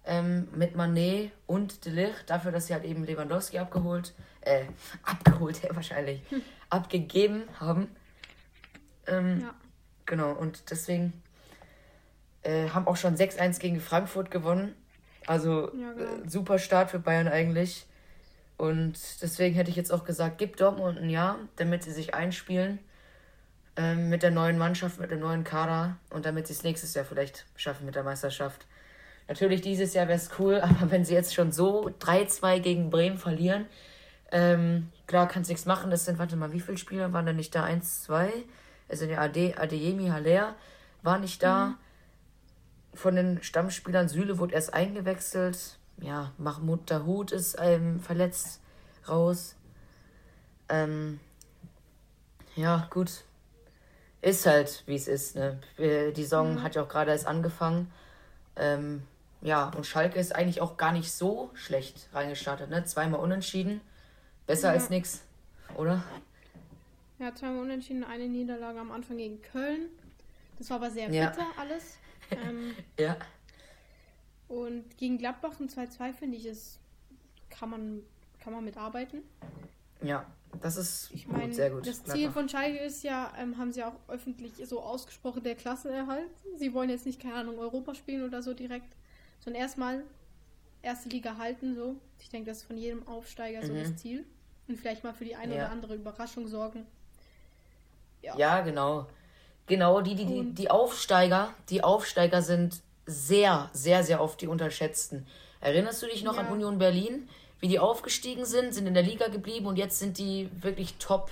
ähm, 0.06 0.48
mit 0.56 0.76
Manet 0.76 1.32
und 1.48 1.86
Delicht, 1.86 2.30
dafür, 2.30 2.52
dass 2.52 2.68
sie 2.68 2.74
halt 2.74 2.86
eben 2.86 3.04
Lewandowski 3.04 3.60
abgeholt, 3.60 4.14
äh, 4.42 4.66
abgeholt, 5.04 5.62
ja, 5.64 5.70
wahrscheinlich, 5.76 6.22
hm. 6.30 6.42
abgegeben 6.70 7.44
haben. 7.60 7.90
Ähm, 9.08 9.42
ja. 9.42 9.54
Genau, 10.06 10.32
und 10.32 10.70
deswegen 10.72 11.14
äh, 12.44 12.70
haben 12.70 12.88
auch 12.88 12.98
schon 12.98 13.16
6-1 13.16 13.60
gegen 13.60 13.80
Frankfurt 13.80 14.32
gewonnen. 14.32 14.76
Also 15.28 15.72
ja, 15.76 15.94
genau. 15.94 16.24
äh, 16.24 16.30
super 16.30 16.60
Start 16.60 16.92
für 16.92 17.00
Bayern 17.00 17.28
eigentlich. 17.28 17.86
Und 18.58 18.94
deswegen 19.22 19.56
hätte 19.56 19.70
ich 19.70 19.76
jetzt 19.76 19.92
auch 19.92 20.04
gesagt, 20.04 20.38
gib 20.38 20.58
Dortmund 20.58 20.98
ein 21.00 21.10
Jahr, 21.10 21.40
damit 21.56 21.84
sie 21.84 21.92
sich 21.92 22.14
einspielen 22.14 22.80
ähm, 23.76 24.10
mit 24.10 24.24
der 24.24 24.32
neuen 24.32 24.58
Mannschaft, 24.58 25.00
mit 25.00 25.12
dem 25.12 25.20
neuen 25.20 25.44
Kader 25.44 25.98
und 26.10 26.26
damit 26.26 26.48
sie 26.48 26.54
es 26.54 26.64
nächstes 26.64 26.94
Jahr 26.94 27.06
vielleicht 27.06 27.46
schaffen 27.56 27.86
mit 27.86 27.96
der 27.96 28.04
Meisterschaft. 28.04 28.68
Natürlich 29.32 29.62
dieses 29.62 29.94
Jahr 29.94 30.08
wäre 30.08 30.17
es 30.17 30.30
cool, 30.39 30.60
aber 30.62 30.91
wenn 30.91 31.06
sie 31.06 31.13
jetzt 31.13 31.34
schon 31.34 31.52
so 31.52 31.89
3-2 32.02 32.60
gegen 32.60 32.89
Bremen 32.89 33.17
verlieren, 33.17 33.65
ähm, 34.32 34.89
klar 35.08 35.28
kannst 35.28 35.50
du 35.50 35.54
nichts 35.54 35.65
machen. 35.65 35.89
Das 35.89 36.06
sind, 36.06 36.20
warte 36.20 36.36
mal, 36.36 36.52
wie 36.52 36.60
viele 36.60 36.78
Spieler 36.78 37.13
waren 37.13 37.26
denn 37.26 37.38
nicht 37.38 37.56
da? 37.56 37.63
1, 37.63 38.04
2? 38.04 38.32
Also 38.89 39.06
der 39.06 39.22
Ade, 39.22 39.56
Adeyemi 39.58 40.08
Haller 40.08 40.56
war 41.02 41.17
nicht 41.17 41.41
da. 41.41 41.65
Mhm. 41.65 41.76
Von 42.94 43.15
den 43.15 43.41
Stammspielern 43.41 44.10
Süle 44.10 44.38
wurde 44.38 44.54
erst 44.54 44.74
eingewechselt 44.74 45.78
ja, 46.02 46.32
Mahmoud 46.38 46.89
Dahoud 46.89 47.32
ist 47.32 47.58
ähm, 47.60 48.00
verletzt 48.00 48.60
raus. 49.08 49.56
Ähm, 50.67 51.20
ja, 52.56 52.88
gut. 52.89 53.24
Ist 54.22 54.46
halt, 54.46 54.84
wie 54.86 54.96
es 54.96 55.08
ist. 55.08 55.36
Ne? 55.36 55.60
Die 55.78 56.24
Saison 56.24 56.56
mhm. 56.56 56.63
hat 56.63 56.76
ja 56.76 56.84
auch 56.84 56.89
gerade 56.89 57.12
erst 57.12 57.28
angefangen. 57.28 57.91
Ähm, 58.56 59.04
ja, 59.41 59.71
und 59.75 59.86
Schalke 59.86 60.19
ist 60.19 60.36
eigentlich 60.36 60.62
auch 60.62 60.77
gar 60.77 60.91
nicht 60.91 61.12
so 61.12 61.49
schlecht 61.54 62.10
reingestartet. 62.13 62.69
Ne? 62.69 62.84
Zweimal 62.86 63.19
unentschieden. 63.19 63.82
Besser 64.45 64.69
ja. 64.69 64.73
als 64.73 64.89
nichts, 64.89 65.23
oder? 65.77 66.04
Ja, 67.19 67.34
zweimal 67.34 67.62
unentschieden, 67.62 68.04
eine 68.04 68.27
Niederlage 68.27 68.80
am 68.80 68.91
Anfang 68.91 69.17
gegen 69.17 69.41
Köln. 69.41 69.89
Das 70.58 70.69
war 70.69 70.77
aber 70.77 70.91
sehr 70.91 71.08
bitter 71.08 71.38
ja. 71.38 71.51
alles. 71.58 71.97
Ähm, 72.32 72.75
ja. 72.99 73.17
Und 74.47 74.97
gegen 74.97 75.17
Gladbach 75.17 75.60
ein 75.60 75.69
2-2 75.69 76.13
finde 76.13 76.38
ich, 76.38 76.45
ist, 76.45 76.80
kann 77.49 77.69
man, 77.69 78.04
kann 78.39 78.54
man 78.54 78.63
mitarbeiten. 78.63 79.23
Ja, 80.04 80.25
das 80.62 80.77
ist 80.77 81.10
Ich 81.13 81.27
meine, 81.27 81.45
gut, 81.45 81.56
sehr 81.56 81.69
gut. 81.69 81.88
das. 81.88 82.04
Ziel 82.04 82.32
von 82.32 82.49
Schalke 82.49 82.80
ist 82.80 83.04
ja, 83.04 83.32
ähm, 83.38 83.58
haben 83.58 83.71
sie 83.71 83.84
auch 83.84 83.95
öffentlich 84.08 84.54
so 84.65 84.82
ausgesprochen, 84.82 85.43
der 85.43 85.56
Klasse 85.56 85.91
erhalten. 85.91 86.30
Sie 86.58 86.73
wollen 86.73 86.89
jetzt 86.89 87.06
nicht, 87.06 87.21
keine 87.21 87.36
Ahnung, 87.36 87.60
Europa 87.60 87.95
spielen 87.95 88.23
oder 88.25 88.41
so 88.41 88.54
direkt, 88.54 88.93
sondern 89.43 89.62
erstmal 89.62 90.04
erste 90.82 91.10
Liga 91.10 91.38
halten, 91.38 91.75
so. 91.75 91.95
Ich 92.19 92.30
denke, 92.30 92.49
das 92.49 92.60
ist 92.60 92.63
von 92.63 92.77
jedem 92.77 93.08
Aufsteiger 93.08 93.65
so 93.65 93.73
Mhm. 93.73 93.80
das 93.80 93.95
Ziel. 93.97 94.25
Und 94.67 94.77
vielleicht 94.77 95.04
mal 95.04 95.13
für 95.13 95.25
die 95.25 95.36
eine 95.36 95.56
Ja. 95.56 95.63
oder 95.65 95.71
andere 95.71 95.95
Überraschung 95.95 96.47
sorgen. 96.47 96.86
Ja. 98.21 98.38
Ja, 98.38 98.62
genau. 98.62 99.08
Genau, 99.67 100.01
die, 100.01 100.15
die, 100.15 100.25
die, 100.25 100.54
die 100.54 100.69
Aufsteiger, 100.69 101.54
die 101.69 101.84
Aufsteiger 101.84 102.41
sind 102.41 102.82
sehr, 103.06 103.69
sehr, 103.73 104.04
sehr 104.04 104.21
oft 104.21 104.41
die 104.41 104.47
unterschätzten. 104.47 105.25
Erinnerst 105.60 106.01
du 106.01 106.08
dich 106.08 106.23
noch 106.23 106.36
Ja. 106.36 106.41
an 106.41 106.51
Union 106.51 106.77
Berlin? 106.77 107.27
Wie 107.60 107.67
die 107.67 107.80
aufgestiegen 107.80 108.45
sind, 108.45 108.73
sind 108.73 108.88
in 108.88 108.93
der 108.95 109.04
Liga 109.04 109.27
geblieben 109.27 109.67
und 109.67 109.77
jetzt 109.77 109.99
sind 109.99 110.17
die 110.17 110.49
wirklich 110.62 110.95
top, 110.97 111.30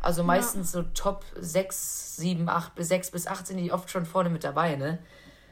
also 0.00 0.22
meistens 0.24 0.72
so 0.72 0.82
top 0.94 1.22
6, 1.38 2.16
7, 2.16 2.48
8 2.48 2.74
bis 2.74 2.88
6 2.88 3.10
bis 3.10 3.26
8 3.26 3.46
sind 3.46 3.58
die 3.58 3.70
oft 3.72 3.90
schon 3.90 4.06
vorne 4.06 4.30
mit 4.30 4.42
dabei, 4.42 4.76
ne? 4.76 4.98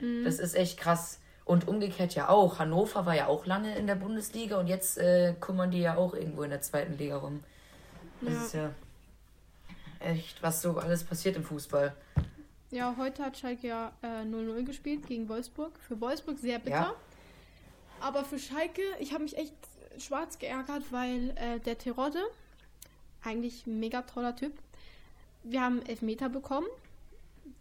Mhm. 0.01 0.25
Das 0.25 0.39
ist 0.39 0.55
echt 0.55 0.79
krass. 0.79 1.21
Und 1.49 1.67
umgekehrt 1.67 2.15
ja 2.15 2.29
auch. 2.29 2.59
Hannover 2.61 3.07
war 3.07 3.17
ja 3.17 3.27
auch 3.27 3.47
lange 3.47 3.75
in 3.77 3.87
der 3.87 3.95
Bundesliga 3.97 4.59
und 4.61 4.67
jetzt 4.69 4.99
äh, 4.99 5.35
kümmern 5.41 5.71
die 5.71 5.81
ja 5.81 5.97
auch 5.97 6.15
irgendwo 6.15 6.43
in 6.43 6.51
der 6.51 6.61
zweiten 6.61 6.97
Liga 6.99 7.17
rum. 7.17 7.43
Das 8.21 8.35
Ja. 8.35 8.43
ist 8.45 8.55
ja 8.55 8.71
echt, 10.01 10.43
was 10.43 10.61
so 10.63 10.77
alles 10.79 11.03
passiert 11.05 11.37
im 11.37 11.43
Fußball. 11.45 11.95
Ja, 12.71 12.95
heute 12.99 13.25
hat 13.25 13.39
Schalke 13.39 13.67
ja 13.67 13.93
äh, 14.03 14.25
0-0 14.25 14.63
gespielt 14.65 15.07
gegen 15.07 15.27
Wolfsburg. 15.29 15.73
Für 15.81 15.99
Wolfsburg 16.01 16.39
sehr 16.39 16.59
bitter. 16.59 16.71
Ja. 16.77 16.95
Aber 18.01 18.25
für 18.25 18.39
Schalke, 18.39 18.83
ich 19.01 19.13
habe 19.15 19.23
mich 19.25 19.37
echt 19.39 19.55
schwarz 19.99 20.39
geärgert, 20.39 20.83
weil 20.93 21.31
äh, 21.37 21.59
der 21.61 21.79
Terodde, 21.79 22.21
eigentlich 23.25 23.67
ein 23.67 23.81
mega 23.81 24.03
toller 24.03 24.37
Typ, 24.37 24.53
wir 25.45 25.63
haben 25.63 25.81
Elfmeter 25.87 26.29
bekommen. 26.29 26.67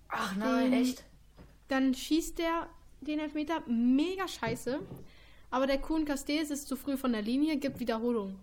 Ach 0.09 0.35
nein, 0.35 0.71
Den- 0.71 0.81
echt? 0.81 1.03
Dann 1.69 1.93
schießt 1.93 2.37
der 2.39 2.67
den 3.01 3.19
Elfmeter 3.19 3.61
mega 3.67 4.27
scheiße. 4.27 4.79
Aber 5.49 5.65
der 5.67 5.77
Kuhn 5.79 6.03
Castells 6.05 6.49
ist 6.51 6.67
zu 6.67 6.75
früh 6.75 6.97
von 6.97 7.13
der 7.13 7.21
Linie, 7.21 7.57
gibt 7.57 7.79
Wiederholung. 7.79 8.35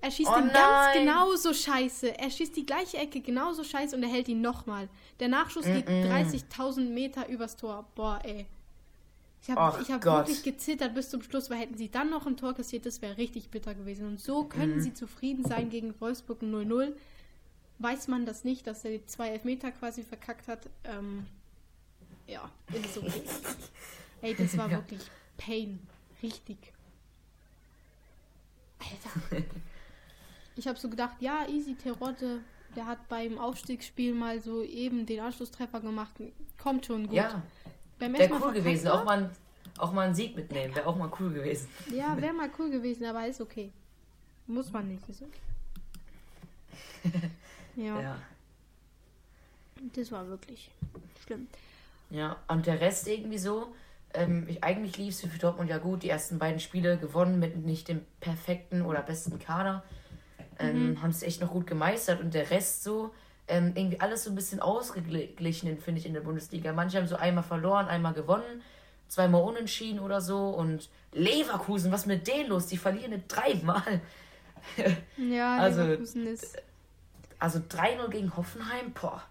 Er 0.00 0.10
schießt 0.10 0.30
Oh 0.32 0.38
ihn 0.38 0.52
ganz 0.52 0.92
genauso 0.96 1.52
scheiße. 1.54 2.18
Er 2.18 2.30
schießt 2.30 2.54
die 2.56 2.66
gleiche 2.66 2.98
Ecke 2.98 3.20
genauso 3.20 3.64
scheiße 3.64 3.96
und 3.96 4.02
er 4.02 4.08
hält 4.10 4.28
ihn 4.28 4.40
nochmal. 4.42 4.88
Der 5.18 5.28
Nachschuss 5.28 5.64
geht 5.64 5.88
Mm-mm. 5.88 6.10
30.000 6.10 6.90
Meter 6.90 7.28
übers 7.28 7.56
Tor. 7.56 7.84
Boah, 7.94 8.20
ey. 8.22 8.46
Ich 9.42 9.50
habe 9.50 9.78
hab 9.78 10.04
wirklich 10.04 10.42
gezittert 10.42 10.94
bis 10.94 11.08
zum 11.10 11.22
Schluss, 11.22 11.50
weil 11.50 11.58
hätten 11.58 11.76
sie 11.76 11.88
dann 11.88 12.10
noch 12.10 12.26
ein 12.26 12.36
Tor 12.36 12.54
kassiert, 12.54 12.84
das 12.84 13.00
wäre 13.00 13.16
richtig 13.16 13.48
bitter 13.50 13.74
gewesen. 13.74 14.06
Und 14.06 14.20
so 14.20 14.44
können 14.44 14.76
Mhm. 14.76 14.80
sie 14.80 14.92
zufrieden 14.94 15.44
sein 15.44 15.70
gegen 15.70 15.98
Wolfsburg 16.00 16.42
ein 16.42 16.50
0-0. 16.52 16.92
Weiß 17.78 18.08
man 18.08 18.26
das 18.26 18.44
nicht, 18.44 18.66
dass 18.66 18.84
er 18.84 18.92
die 18.92 19.06
zwei 19.06 19.28
Elfmeter 19.28 19.70
quasi 19.72 20.02
verkackt 20.02 20.48
hat. 20.48 20.68
Ähm, 20.84 21.26
ja, 22.26 22.50
ist 22.72 22.98
okay. 22.98 23.22
Ey, 24.22 24.34
das 24.34 24.56
war 24.56 24.70
Ja. 24.70 24.78
wirklich 24.78 25.00
Pain. 25.36 25.78
Richtig. 26.22 26.58
Alter. 28.78 29.44
Ich 30.58 30.66
habe 30.66 30.78
so 30.78 30.88
gedacht, 30.88 31.16
ja, 31.20 31.46
easy 31.48 31.74
Terodde, 31.74 32.40
der 32.74 32.86
hat 32.86 33.10
beim 33.10 33.38
Aufstiegsspiel 33.38 34.14
mal 34.14 34.40
so 34.40 34.62
eben 34.62 35.04
den 35.04 35.20
Anschlusstreffer 35.20 35.80
gemacht. 35.80 36.14
Kommt 36.56 36.86
schon 36.86 37.02
gut. 37.08 37.14
Ja, 37.14 37.42
Beim 37.98 38.14
wäre 38.14 38.40
cool 38.42 38.54
gewesen. 38.54 38.88
Auch 38.88 39.04
mal, 39.04 39.30
auch 39.76 39.92
mal 39.92 40.06
einen 40.06 40.14
Sieg 40.14 40.34
mitnehmen, 40.34 40.74
wäre 40.74 40.86
auch 40.86 40.96
mal 40.96 41.12
cool 41.20 41.30
gewesen. 41.30 41.68
Ja, 41.92 42.16
wäre 42.18 42.32
mal 42.32 42.48
cool 42.58 42.70
gewesen, 42.70 43.04
aber 43.04 43.26
ist 43.26 43.42
okay. 43.42 43.70
Muss 44.46 44.72
man 44.72 44.88
nicht, 44.88 45.06
ist 45.10 45.20
okay. 45.20 45.40
Ja, 47.76 48.00
Ja. 48.00 48.16
das 49.92 50.10
war 50.10 50.26
wirklich 50.26 50.70
schlimm. 51.22 51.48
Ja, 52.10 52.36
und 52.48 52.66
der 52.66 52.80
Rest 52.80 53.08
irgendwie 53.08 53.38
so. 53.38 53.74
Ähm, 54.14 54.46
ich, 54.48 54.62
eigentlich 54.62 54.96
lief 54.96 55.14
es 55.14 55.20
für 55.20 55.38
Dortmund 55.38 55.68
ja 55.68 55.78
gut. 55.78 56.02
Die 56.02 56.08
ersten 56.08 56.38
beiden 56.38 56.60
Spiele 56.60 56.98
gewonnen 56.98 57.38
mit 57.38 57.56
nicht 57.56 57.88
dem 57.88 58.02
perfekten 58.20 58.82
oder 58.82 59.02
besten 59.02 59.38
Kader. 59.38 59.82
Ähm, 60.58 61.02
Haben 61.02 61.10
es 61.10 61.22
echt 61.22 61.40
noch 61.40 61.50
gut 61.50 61.66
gemeistert. 61.66 62.20
Und 62.20 62.32
der 62.32 62.50
Rest 62.50 62.82
so, 62.82 63.12
ähm, 63.48 63.72
irgendwie 63.74 64.00
alles 64.00 64.24
so 64.24 64.30
ein 64.30 64.34
bisschen 64.34 64.60
ausgeglichen, 64.60 65.78
finde 65.78 66.00
ich, 66.00 66.06
in 66.06 66.14
der 66.14 66.20
Bundesliga. 66.20 66.72
Manche 66.72 66.98
haben 66.98 67.06
so 67.06 67.16
einmal 67.16 67.44
verloren, 67.44 67.88
einmal 67.88 68.14
gewonnen, 68.14 68.62
zweimal 69.08 69.42
unentschieden 69.42 70.00
oder 70.00 70.20
so. 70.20 70.48
Und 70.50 70.88
Leverkusen, 71.12 71.92
was 71.92 72.06
mit 72.06 72.26
denen 72.26 72.48
los? 72.48 72.66
Die 72.66 72.76
verlieren 72.78 73.10
nicht 73.10 73.26
dreimal. 73.28 74.00
Ja, 75.18 75.58
Also, 75.60 75.82
Leverkusen 75.82 76.26
ist. 76.26 76.56
Also 77.38 77.58
3-0 77.58 78.08
gegen 78.08 78.36
Hoffenheim, 78.36 78.92
boah. 78.92 79.22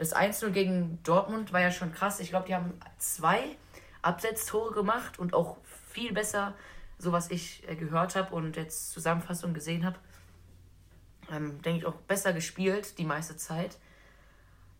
Das 0.00 0.16
1-0 0.16 0.48
gegen 0.52 0.98
Dortmund 1.02 1.52
war 1.52 1.60
ja 1.60 1.70
schon 1.70 1.92
krass. 1.92 2.20
Ich 2.20 2.30
glaube, 2.30 2.46
die 2.46 2.54
haben 2.54 2.72
zwei 2.96 3.58
Absetztore 4.00 4.72
gemacht 4.72 5.18
und 5.18 5.34
auch 5.34 5.58
viel 5.90 6.14
besser, 6.14 6.54
so 6.96 7.12
was 7.12 7.30
ich 7.30 7.68
äh, 7.68 7.76
gehört 7.76 8.16
habe 8.16 8.34
und 8.34 8.56
jetzt 8.56 8.92
Zusammenfassung 8.92 9.52
gesehen 9.52 9.84
habe. 9.84 9.98
Ähm, 11.30 11.60
Denke 11.60 11.80
ich 11.80 11.86
auch 11.86 11.96
besser 11.96 12.32
gespielt 12.32 12.96
die 12.96 13.04
meiste 13.04 13.36
Zeit. 13.36 13.76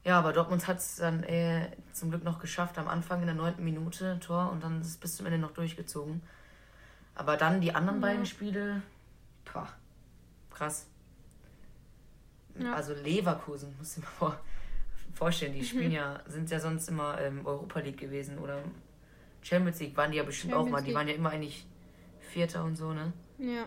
Ja, 0.05 0.19
aber 0.19 0.33
Dortmund 0.33 0.67
hat 0.67 0.79
es 0.79 0.97
dann 0.97 1.23
äh, 1.25 1.71
zum 1.93 2.09
Glück 2.09 2.25
noch 2.25 2.39
geschafft, 2.39 2.79
am 2.79 2.89
Anfang 2.89 3.21
in 3.21 3.27
der 3.27 3.35
neunten 3.35 3.63
Minute 3.63 4.19
Tor 4.21 4.51
und 4.51 4.65
dann 4.65 4.81
ist 4.81 4.87
es 4.87 4.97
bis 4.97 5.17
zum 5.19 5.27
Ende 5.27 5.37
noch 5.37 5.51
durchgezogen. 5.53 6.23
Aber 7.15 7.37
dann 7.37 7.61
die 7.61 7.75
anderen 7.75 8.01
Ja. 8.01 8.07
beiden 8.09 8.25
Spiele, 8.25 8.81
boah, 9.53 9.69
krass. 10.51 10.87
Ja. 12.59 12.73
Also 12.73 12.95
Leverkusen, 12.95 13.77
muss 13.77 13.99
ich 13.99 14.03
mir 14.03 14.09
vor, 14.09 14.41
vorstellen, 15.14 15.55
die 15.55 15.64
spielen 15.64 15.92
ja, 15.92 16.20
sind 16.27 16.51
ja 16.51 16.61
sonst 16.61 16.88
immer 16.88 17.20
ähm, 17.20 17.44
Europa 17.46 17.81
League 17.81 17.99
gewesen 17.99 18.38
oder 18.38 18.62
Champions 19.42 19.81
League 19.81 19.96
waren 19.96 20.11
die 20.11 20.18
ja 20.18 20.23
bestimmt 20.23 20.53
auch 20.55 20.59
Champions 20.59 20.73
mal. 20.73 20.81
Die 20.83 20.87
League. 20.88 20.96
waren 20.96 21.09
ja 21.09 21.14
immer 21.14 21.31
eigentlich 21.31 21.66
Vierter 22.20 22.64
und 22.64 22.77
so, 22.77 22.92
ne? 22.92 23.12
Ja. 23.38 23.66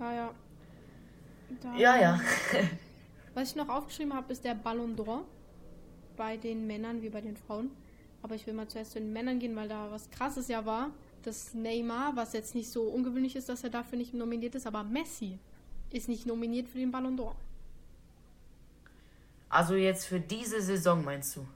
Ja, 0.00 0.12
ja. 0.14 0.34
Dann- 1.60 1.78
Ja, 1.78 1.96
ja. 2.00 2.20
Was 3.34 3.50
ich 3.50 3.56
noch 3.56 3.68
aufgeschrieben 3.68 4.14
habe, 4.14 4.32
ist 4.32 4.44
der 4.44 4.54
Ballon 4.54 4.94
d'Or. 4.96 5.22
Bei 6.16 6.36
den 6.36 6.66
Männern 6.66 7.02
wie 7.02 7.08
bei 7.10 7.20
den 7.20 7.36
Frauen. 7.36 7.70
Aber 8.22 8.34
ich 8.36 8.46
will 8.46 8.54
mal 8.54 8.68
zuerst 8.68 8.92
zu 8.92 9.00
den 9.00 9.12
Männern 9.12 9.38
gehen, 9.40 9.56
weil 9.56 9.68
da 9.68 9.90
was 9.90 10.08
krasses 10.10 10.46
ja 10.48 10.64
war. 10.64 10.90
Das 11.22 11.52
Neymar, 11.54 12.14
was 12.14 12.32
jetzt 12.32 12.54
nicht 12.54 12.70
so 12.70 12.82
ungewöhnlich 12.82 13.34
ist, 13.34 13.48
dass 13.48 13.64
er 13.64 13.70
dafür 13.70 13.98
nicht 13.98 14.14
nominiert 14.14 14.54
ist, 14.54 14.66
aber 14.66 14.84
Messi 14.84 15.38
ist 15.90 16.08
nicht 16.08 16.26
nominiert 16.26 16.68
für 16.68 16.78
den 16.78 16.90
Ballon 16.92 17.18
d'Or. 17.18 17.34
Also 19.54 19.76
jetzt 19.76 20.06
für 20.06 20.18
diese 20.18 20.60
Saison 20.60 21.04
meinst 21.04 21.36
du? 21.36 21.46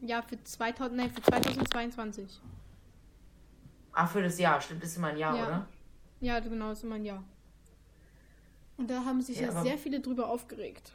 Ja, 0.00 0.22
für 0.22 0.42
2000, 0.42 0.96
nein, 0.96 1.10
für 1.12 1.22
2022. 1.22 2.40
Ah, 3.92 4.06
für 4.08 4.22
das 4.24 4.40
Jahr, 4.40 4.60
stimmt, 4.60 4.82
das 4.82 4.90
ist 4.90 4.96
immer 4.96 5.06
ein 5.08 5.16
Jahr, 5.16 5.36
Ja. 5.36 5.46
oder? 5.46 5.68
Ja, 6.20 6.40
genau, 6.40 6.70
das 6.70 6.78
ist 6.78 6.84
immer 6.84 6.96
ein 6.96 7.04
Jahr. 7.04 7.22
Und 8.76 8.90
da 8.90 9.04
haben 9.04 9.22
sich 9.22 9.38
Ja, 9.38 9.52
ja, 9.52 9.62
sehr 9.62 9.78
viele 9.78 10.00
drüber 10.00 10.28
aufgeregt. 10.28 10.90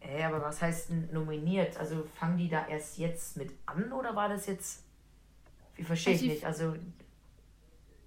Ey, 0.00 0.22
aber 0.22 0.40
was 0.40 0.62
heißt 0.62 0.88
denn 0.88 1.10
nominiert? 1.12 1.76
Also 1.76 2.04
fangen 2.18 2.38
die 2.38 2.48
da 2.48 2.66
erst 2.66 2.96
jetzt 2.96 3.36
mit 3.36 3.52
an 3.66 3.92
oder 3.92 4.16
war 4.16 4.30
das 4.30 4.46
jetzt. 4.46 4.82
Wie 5.76 5.82
verstehe 5.84 6.14
ich 6.14 6.20
Also 6.46 6.72
die- 6.72 6.78
nicht. 6.78 6.86
Also, 6.86 6.90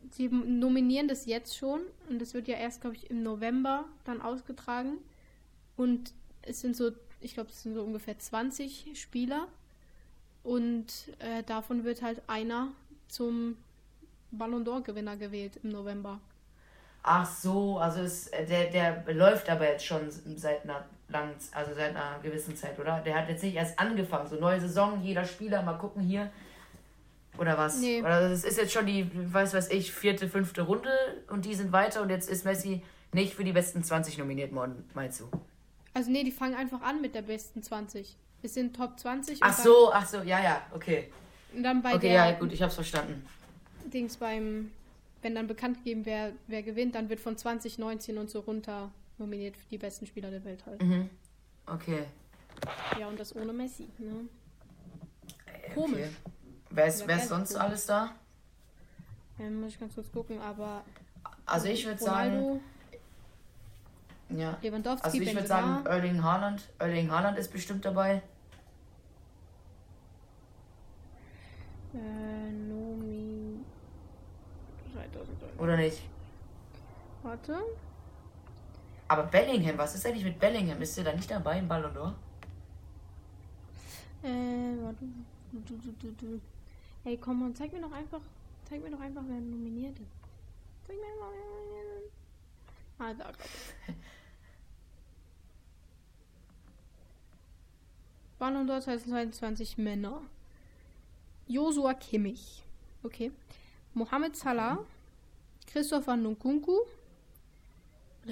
Sie 0.09 0.27
nominieren 0.27 1.07
das 1.07 1.27
jetzt 1.27 1.55
schon 1.55 1.81
und 2.09 2.19
es 2.21 2.33
wird 2.33 2.47
ja 2.47 2.55
erst, 2.57 2.81
glaube 2.81 2.95
ich, 2.95 3.11
im 3.11 3.21
November 3.21 3.85
dann 4.05 4.21
ausgetragen. 4.21 4.97
Und 5.77 6.13
es 6.45 6.61
sind 6.61 6.75
so, 6.75 6.91
ich 7.21 7.33
glaube, 7.33 7.49
es 7.49 7.63
sind 7.63 7.73
so 7.73 7.83
ungefähr 7.83 8.17
20 8.17 8.99
Spieler. 8.99 9.47
Und 10.43 10.87
äh, 11.19 11.43
davon 11.43 11.83
wird 11.83 12.01
halt 12.01 12.21
einer 12.27 12.71
zum 13.07 13.57
Ballon 14.31 14.65
d'Or-Gewinner 14.65 15.15
gewählt 15.15 15.59
im 15.63 15.69
November. 15.69 16.19
ach 17.03 17.25
so, 17.25 17.77
also 17.77 18.01
es, 18.01 18.29
der, 18.31 18.71
der 18.71 19.03
läuft 19.13 19.49
aber 19.49 19.69
jetzt 19.69 19.85
schon 19.85 20.09
seit 20.09 20.63
einer 20.63 20.85
langen, 21.09 21.35
also 21.51 21.73
seit 21.73 21.91
einer 21.91 22.19
gewissen 22.21 22.55
Zeit, 22.55 22.79
oder? 22.79 23.01
Der 23.01 23.15
hat 23.15 23.29
jetzt 23.29 23.43
nicht 23.43 23.55
erst 23.55 23.79
angefangen. 23.79 24.27
So 24.27 24.35
neue 24.35 24.59
Saison, 24.59 25.01
jeder 25.01 25.25
Spieler, 25.25 25.61
mal 25.61 25.77
gucken 25.77 26.01
hier. 26.01 26.31
Oder 27.37 27.57
was? 27.57 27.79
Nee. 27.79 28.01
Oder 28.01 28.29
das 28.29 28.43
ist 28.43 28.57
jetzt 28.57 28.73
schon 28.73 28.85
die, 28.85 29.09
weiß 29.13 29.53
was 29.53 29.69
ich, 29.69 29.91
vierte, 29.91 30.27
fünfte 30.27 30.63
Runde 30.63 30.89
und 31.29 31.45
die 31.45 31.55
sind 31.55 31.71
weiter 31.71 32.01
und 32.01 32.09
jetzt 32.09 32.29
ist 32.29 32.45
Messi 32.45 32.83
nicht 33.11 33.33
für 33.33 33.43
die 33.43 33.53
besten 33.53 33.83
20 33.83 34.17
nominiert 34.17 34.53
worden, 34.53 34.89
meinst 34.93 35.19
du? 35.19 35.29
Also 35.93 36.09
nee, 36.11 36.23
die 36.23 36.31
fangen 36.31 36.55
einfach 36.55 36.81
an 36.81 37.01
mit 37.01 37.15
der 37.15 37.21
besten 37.21 37.61
20. 37.61 38.15
Es 38.41 38.53
sind 38.55 38.75
Top 38.75 38.99
20 38.99 39.39
Ach 39.41 39.53
so, 39.57 39.91
ach 39.93 40.05
so, 40.07 40.17
ja, 40.17 40.41
ja, 40.41 40.61
okay. 40.73 41.11
und 41.55 41.63
dann 41.63 41.81
bei 41.81 41.91
Okay, 41.95 42.09
der 42.09 42.11
ja, 42.11 42.31
gut, 42.31 42.51
ich 42.51 42.61
hab's 42.61 42.75
verstanden. 42.75 43.25
Dings 43.85 44.17
beim, 44.17 44.71
wenn 45.21 45.35
dann 45.35 45.47
bekannt 45.47 45.77
gegeben, 45.77 46.05
wer, 46.05 46.33
wer 46.47 46.63
gewinnt, 46.63 46.95
dann 46.95 47.09
wird 47.09 47.19
von 47.19 47.37
2019 47.37 48.17
und 48.17 48.29
so 48.29 48.39
runter 48.41 48.91
nominiert 49.17 49.55
für 49.55 49.69
die 49.69 49.77
besten 49.77 50.05
Spieler 50.07 50.31
der 50.31 50.43
Welt 50.43 50.65
halt. 50.65 50.81
Mhm. 50.81 51.09
Okay. 51.67 52.03
Ja, 52.99 53.07
und 53.07 53.19
das 53.19 53.35
ohne 53.35 53.53
Messi. 53.53 53.87
Ne? 53.99 54.27
Okay. 55.47 55.71
Komisch. 55.73 56.09
Wer 56.69 56.85
ist, 56.87 57.01
Ja, 57.01 57.07
wer 57.07 57.17
ist 57.17 57.29
sonst 57.29 57.49
komisch. 57.53 57.63
alles 57.63 57.85
da? 57.85 58.11
Ähm, 59.39 59.61
muss 59.61 59.73
ich 59.73 59.79
ganz 59.79 59.93
kurz 59.95 60.11
gucken, 60.11 60.39
aber 60.41 60.83
Also 61.45 61.67
ich 61.67 61.85
würde 61.85 62.01
sagen, 62.03 62.59
ja. 64.37 64.57
Lewandowski, 64.61 65.05
Also 65.05 65.19
ich 65.19 65.33
würde 65.33 65.47
sagen, 65.47 65.85
Erling 65.85 66.23
Haaland. 66.23 66.61
Erling 66.79 67.11
Haaland 67.11 67.37
ist 67.37 67.51
bestimmt 67.51 67.83
dabei. 67.85 68.21
Äh, 71.93 72.51
Nomi. 72.51 73.59
2003. 74.93 75.63
Oder 75.63 75.77
nicht? 75.77 76.01
Warte. 77.21 77.59
Aber 79.07 79.23
Bellingham, 79.23 79.77
was 79.77 79.95
ist 79.95 80.05
eigentlich 80.05 80.23
mit 80.23 80.39
Bellingham? 80.39 80.81
Ist 80.81 80.97
der 80.97 81.03
da 81.03 81.13
nicht 81.13 81.29
dabei 81.29 81.59
im 81.59 81.67
Ballon 81.67 81.93
d'Or? 81.93 82.13
Äh, 84.23 84.81
warte. 84.81 85.05
Du, 85.51 85.77
du, 85.77 85.91
du, 85.99 86.11
du. 86.13 86.41
Ey, 87.03 87.17
komm 87.17 87.43
on, 87.43 87.55
zeig 87.55 87.71
mir 87.71 87.81
doch 87.81 87.91
einfach. 87.91 88.21
Zeig 88.67 88.81
mir 88.81 88.89
doch 88.89 88.99
einfach, 88.99 89.21
wer 89.27 89.39
nominiert 89.39 89.99
ist. 89.99 90.11
Zeig 90.87 90.95
mir 90.95 91.05
einfach, 91.05 91.29
wer 91.31 91.45
nominiert 91.45 92.05
ist. 92.05 92.13
Ah, 92.97 93.13
da, 93.13 93.31
glaub 93.31 93.37
ich. 93.87 93.93
Ballon 98.43 98.65
d'Or 98.65 98.81
2022 98.81 99.77
Männer. 99.77 100.19
Joshua 101.47 101.93
Kimmich. 101.93 102.61
Okay. 103.01 103.31
Mohamed 103.93 104.35
Salah. 104.35 104.79
Christopher 105.65 106.17
Nkunku. 106.17 106.77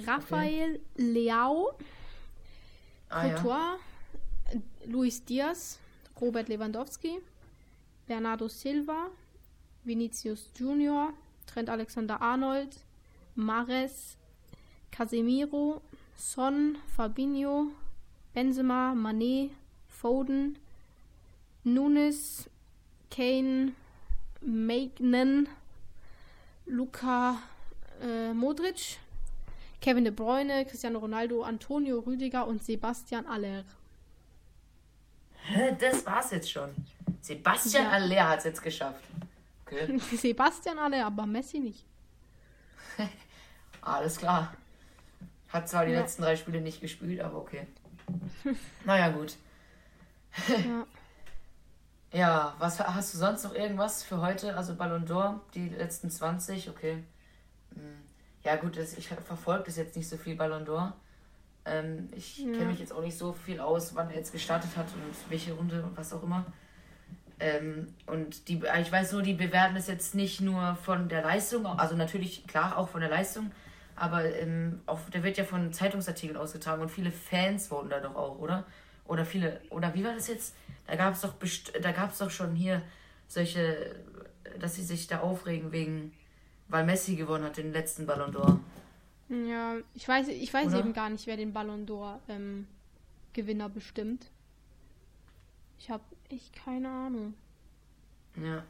Raphael 0.06 0.82
Leao. 0.98 1.78
Ah 3.10 3.26
ja. 3.26 3.36
Courtois, 3.36 3.80
Luis 4.86 5.24
Diaz, 5.24 5.80
Robert 6.20 6.50
Lewandowski, 6.50 7.22
Bernardo 8.06 8.50
Silva, 8.50 9.12
Vinicius 9.86 10.52
Junior, 10.54 11.14
Trent 11.48 11.70
Alexander-Arnold, 11.70 12.76
Mares, 13.36 14.18
Casemiro, 14.92 15.82
Son, 16.18 16.76
Fabinho, 16.98 17.72
Benzema, 18.34 18.94
Mané, 18.94 19.52
Foden, 20.02 20.58
Nunes, 21.64 22.50
Kane, 23.12 23.74
Magnan, 24.42 25.48
Luka 26.66 27.38
äh, 28.02 28.34
Modric, 28.34 28.98
Kevin 29.80 30.04
De 30.04 30.12
Bruyne, 30.12 30.66
Cristiano 30.66 30.98
Ronaldo, 30.98 31.44
Antonio 31.44 32.00
Rüdiger 32.00 32.48
und 32.48 32.64
Sebastian 32.64 33.28
Aller. 33.28 33.64
Das 35.80 36.04
war's 36.06 36.32
jetzt 36.32 36.50
schon. 36.52 36.70
Sebastian 37.22 37.84
Ja. 37.84 37.92
Aller 37.92 38.30
hat 38.30 38.40
es 38.40 38.46
jetzt 38.46 38.64
geschafft. 38.64 39.04
Okay, 39.68 40.00
Sebastian 40.18 40.80
Aller, 40.80 41.06
aber 41.06 41.28
Messi 41.28 41.60
nicht. 41.60 41.84
alles 43.82 44.18
klar. 44.18 44.54
Hat 45.50 45.70
zwar 45.70 45.86
die 45.86 45.92
Ja. 45.92 46.00
letzten 46.02 46.24
drei 46.24 46.36
Spiele 46.36 46.62
nicht 46.62 46.82
gespielt, 46.82 47.20
aber 47.22 47.38
okay. 47.38 47.68
naja, 48.86 49.10
gut. 49.10 49.36
Ja. 50.48 50.86
Ja, 52.14 52.56
was 52.60 52.78
hast 52.80 53.14
du 53.14 53.18
sonst 53.18 53.44
noch 53.46 53.54
irgendwas 53.56 54.04
für 54.04 54.20
heute? 54.22 54.58
Also 54.58 54.76
Ballon 54.76 55.06
d'Or, 55.06 55.40
die 55.54 55.70
letzten 55.70 56.10
20, 56.10 56.70
okay. 56.70 57.04
Hm, 57.74 58.02
Ja 58.44 58.56
gut, 58.58 58.76
ich 58.78 59.08
verfolge 59.08 59.64
das 59.66 59.78
jetzt 59.78 59.96
nicht 59.96 60.10
so 60.10 60.18
viel 60.18 60.36
Ballon 60.36 60.66
d'Or. 60.66 60.92
Ähm, 61.64 62.10
ich 62.16 62.40
Ja. 62.40 62.52
kenne 62.52 62.66
mich 62.66 62.80
jetzt 62.80 62.92
auch 62.92 63.02
nicht 63.02 63.18
so 63.18 63.32
viel 63.34 63.60
aus, 63.62 63.96
wann 63.96 64.10
er 64.10 64.18
jetzt 64.18 64.32
gestartet 64.34 64.76
hat 64.76 64.88
und 64.88 65.30
welche 65.32 65.54
Runde 65.54 65.84
und 65.84 65.96
was 65.96 66.12
auch 66.12 66.24
immer. 66.24 66.46
Ähm, 67.40 67.94
und 68.08 68.48
die, 68.50 68.62
ich 68.82 68.92
weiß 68.92 69.14
nur, 69.14 69.22
die 69.22 69.34
bewerten 69.34 69.76
es 69.76 69.88
jetzt 69.88 70.14
nicht 70.14 70.42
nur 70.42 70.76
von 70.84 71.08
der 71.08 71.22
Leistung, 71.22 71.66
also 71.66 71.96
natürlich 71.96 72.46
klar 72.46 72.78
auch 72.78 72.90
von 72.90 73.00
der 73.02 73.10
Leistung, 73.10 73.52
aber 73.96 74.26
ähm, 74.26 74.82
auch, 74.86 75.00
der 75.14 75.24
wird 75.24 75.38
ja 75.38 75.44
von 75.44 75.72
Zeitungsartikeln 75.72 76.38
ausgetragen 76.38 76.82
und 76.82 76.90
viele 76.90 77.12
Fans 77.12 77.72
wurden 77.72 77.90
da 77.90 78.00
doch 78.00 78.16
auch, 78.16 78.38
oder? 78.40 78.66
Oder 79.12 79.26
viele, 79.26 79.60
oder 79.72 79.94
wie 79.94 80.06
war 80.06 80.14
das 80.14 80.30
jetzt? 80.30 80.56
Da 80.88 80.96
gab 80.96 81.14
es 81.16 81.20
doch, 81.20 81.34
best- 81.34 81.74
da 81.82 81.92
gab 81.92 82.12
es 82.12 82.20
doch 82.20 82.32
schon 82.32 82.56
hier 82.56 82.82
solche, 83.28 83.94
dass 84.58 84.76
sie 84.76 84.84
sich 84.84 85.08
da 85.08 85.20
aufregen 85.20 85.74
wegen, 85.74 86.14
weil 86.70 86.86
Messi 86.86 87.18
gewonnen 87.18 87.44
hat 87.44 87.58
den 87.58 87.74
letzten 87.74 88.06
Ballon 88.06 88.34
d'Or. 88.34 88.58
Ja, 89.28 89.76
ich 89.96 90.08
weiß, 90.08 90.30
ich 90.30 90.54
weiß 90.54 90.68
Oder? 90.68 90.80
eben 90.80 90.94
gar 90.94 91.10
nicht, 91.10 91.28
wer 91.28 91.36
den 91.36 91.52
Ballon 91.52 91.86
d'Or 91.86 92.20
ähm, 92.30 92.68
Gewinner 93.34 93.68
bestimmt. 93.68 94.28
Ich 95.78 95.90
habe 95.90 96.04
echt 96.30 96.56
keine 96.56 96.88
Ahnung. 96.88 97.34
Ja. 98.38 98.64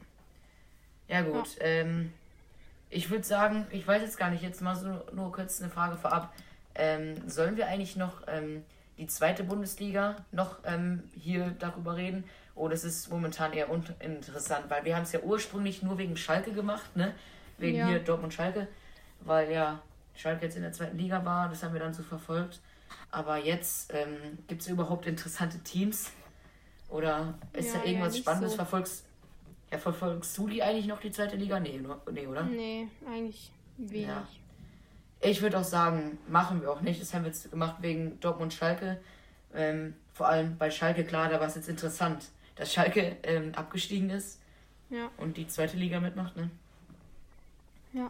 Ja 1.08 1.22
gut, 1.22 1.50
ähm, 1.60 2.12
ich 2.90 3.12
würde 3.12 3.26
sagen, 3.26 3.68
ich 3.70 3.88
weiß 3.88 4.02
jetzt 4.02 4.18
gar 4.18 4.32
nicht, 4.32 4.42
jetzt 4.42 4.62
mal 4.64 4.76
so 4.76 5.04
nur 5.14 5.32
kurz 5.32 5.62
eine 5.62 5.70
Frage 5.70 5.98
vorab. 5.98 6.34
Ähm, 6.74 7.30
sollen 7.30 7.58
wir 7.58 7.68
eigentlich 7.68 7.96
noch 7.96 8.24
ähm, 8.28 8.64
die 8.98 9.08
zweite 9.08 9.44
Bundesliga 9.44 10.16
noch 10.32 10.58
ähm, 10.66 11.04
hier 11.18 11.56
darüber 11.60 11.96
reden? 11.96 12.24
Oder 12.56 12.74
ist 12.74 12.84
es 12.84 13.10
momentan 13.10 13.54
eher 13.54 13.70
uninteressant? 13.70 14.70
Weil 14.70 14.86
wir 14.86 14.96
haben 14.96 15.04
es 15.04 15.12
ja 15.12 15.22
ursprünglich 15.22 15.82
nur 15.84 15.98
wegen 15.98 16.18
Schalke 16.18 16.52
gemacht, 16.52 16.96
ne? 16.96 17.14
Wegen 17.58 17.78
Ja. 17.78 17.88
hier 17.88 18.00
Dortmund-Schalke. 18.00 18.68
Weil 19.22 19.52
ja 19.52 19.82
Schalke 20.16 20.46
jetzt 20.46 20.56
in 20.58 20.62
der 20.64 20.74
zweiten 20.74 20.98
Liga 20.98 21.24
war, 21.26 21.48
das 21.50 21.64
haben 21.64 21.74
wir 21.74 21.80
dann 21.80 21.94
so 21.94 22.04
verfolgt. 22.04 22.60
Aber 23.10 23.38
jetzt 23.38 23.94
ähm, 23.94 24.38
gibt 24.48 24.62
es 24.62 24.68
überhaupt 24.68 25.06
interessante 25.06 25.60
Teams? 25.60 26.12
Oder 26.90 27.36
ist 27.54 27.74
Ja, 27.74 27.80
da 27.80 27.86
irgendwas 27.86 28.14
nicht 28.14 28.24
Spannendes? 28.24 28.52
so. 28.52 28.58
Verfolgst, 28.58 29.06
ja, 29.72 29.78
verfolgst 29.78 30.38
du 30.38 30.48
die 30.50 30.62
eigentlich 30.62 30.88
noch, 30.88 31.00
die 31.00 31.12
zweite 31.12 31.38
Liga? 31.38 31.60
Nee, 31.60 31.82
nee 32.12 32.28
oder? 32.28 32.44
Nee, 32.44 32.88
eigentlich 33.08 33.52
wenig. 33.78 34.41
Ich 35.22 35.42
würde 35.42 35.60
auch 35.60 35.64
sagen, 35.64 36.18
machen 36.28 36.62
wir 36.62 36.72
auch 36.72 36.82
nicht. 36.82 37.00
Das 37.02 37.14
haben 37.14 37.24
wir 37.24 37.30
jetzt 37.32 37.50
gemacht 37.52 37.76
wegen 37.82 38.20
Dortmund 38.20 38.54
Schalke. 38.54 39.00
Ähm, 39.54 39.96
vor 40.14 40.28
allem 40.28 40.58
bei 40.58 40.72
Schalke, 40.72 41.04
klar, 41.04 41.30
da 41.30 41.40
war 41.40 41.48
es 41.48 41.56
jetzt 41.56 41.70
interessant, 41.70 42.30
dass 42.56 42.74
Schalke 42.74 43.18
ähm, 43.24 43.54
abgestiegen 43.56 44.10
ist 44.10 44.40
Ja, 44.90 45.10
und 45.18 45.38
die 45.38 45.48
zweite 45.48 45.78
Liga 45.78 46.00
mitmacht, 46.00 46.36
ne? 46.38 46.50
ja. 47.94 48.10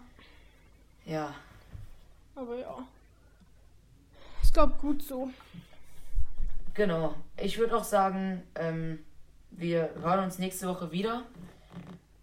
Ja, 1.05 1.33
Aber 2.35 2.55
ja. 2.57 2.77
Ich 4.43 4.53
glaube 4.53 4.73
gut 4.79 5.01
so. 5.01 5.31
genau. 6.75 7.15
Ich 7.37 7.57
würde 7.57 7.75
auch 7.75 7.83
sagen, 7.83 8.43
ähm, 8.55 8.99
wir 9.49 9.89
hören 10.01 10.23
uns 10.25 10.37
nächste 10.37 10.67
Woche 10.67 10.91
wieder 10.91 11.23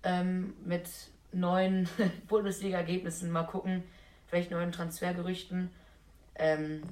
ähm, 0.04 0.54
mit 0.64 0.88
neuen 1.32 1.88
Bundesliga-Ergebnissen. 2.28 3.30
Mal 3.32 3.44
gucken, 3.44 3.82
vielleicht 4.28 4.50
neuen 4.50 4.72
Transfergerüchten. 4.72 5.70
Ähm, 6.36 6.82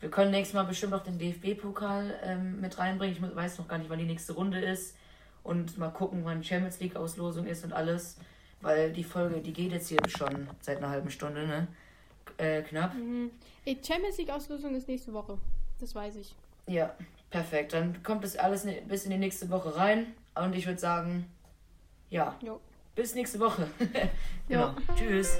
wir 0.00 0.10
können 0.10 0.30
nächstes 0.30 0.54
Mal 0.54 0.64
bestimmt 0.64 0.94
auch 0.94 1.02
den 1.02 1.18
DFB-Pokal 1.18 2.14
ähm, 2.22 2.60
mit 2.60 2.78
reinbringen. 2.78 3.16
Ich 3.16 3.36
weiß 3.36 3.58
noch 3.58 3.68
gar 3.68 3.78
nicht, 3.78 3.90
wann 3.90 3.98
die 3.98 4.04
nächste 4.04 4.32
Runde 4.34 4.60
ist. 4.60 4.96
Und 5.42 5.78
mal 5.78 5.90
gucken, 5.90 6.24
wann 6.24 6.42
Champions 6.44 6.78
League-Auslosung 6.80 7.46
ist 7.46 7.64
und 7.64 7.72
alles. 7.72 8.16
Weil 8.60 8.92
die 8.92 9.04
Folge, 9.04 9.40
die 9.40 9.52
geht 9.52 9.72
jetzt 9.72 9.88
hier 9.88 9.98
schon 10.08 10.48
seit 10.60 10.78
einer 10.78 10.90
halben 10.90 11.10
Stunde, 11.10 11.46
ne? 11.46 11.68
Äh, 12.38 12.62
knapp. 12.62 12.94
Mhm. 12.94 13.30
Ey, 13.64 13.78
Champions 13.86 14.18
League 14.18 14.30
Auslösung 14.30 14.74
ist 14.74 14.88
nächste 14.88 15.12
Woche. 15.12 15.38
Das 15.80 15.94
weiß 15.94 16.16
ich. 16.16 16.34
Ja, 16.66 16.94
perfekt. 17.30 17.72
Dann 17.72 18.02
kommt 18.02 18.24
das 18.24 18.36
alles 18.36 18.64
ne- 18.64 18.82
bis 18.86 19.04
in 19.04 19.10
die 19.10 19.16
nächste 19.18 19.48
Woche 19.50 19.74
rein. 19.76 20.06
Und 20.34 20.54
ich 20.54 20.66
würde 20.66 20.78
sagen, 20.78 21.26
ja, 22.10 22.36
Jo. 22.42 22.60
bis 22.94 23.14
nächste 23.14 23.40
Woche. 23.40 23.66
genau. 24.48 24.66
Ja. 24.68 24.76
Tschüss. 24.96 25.38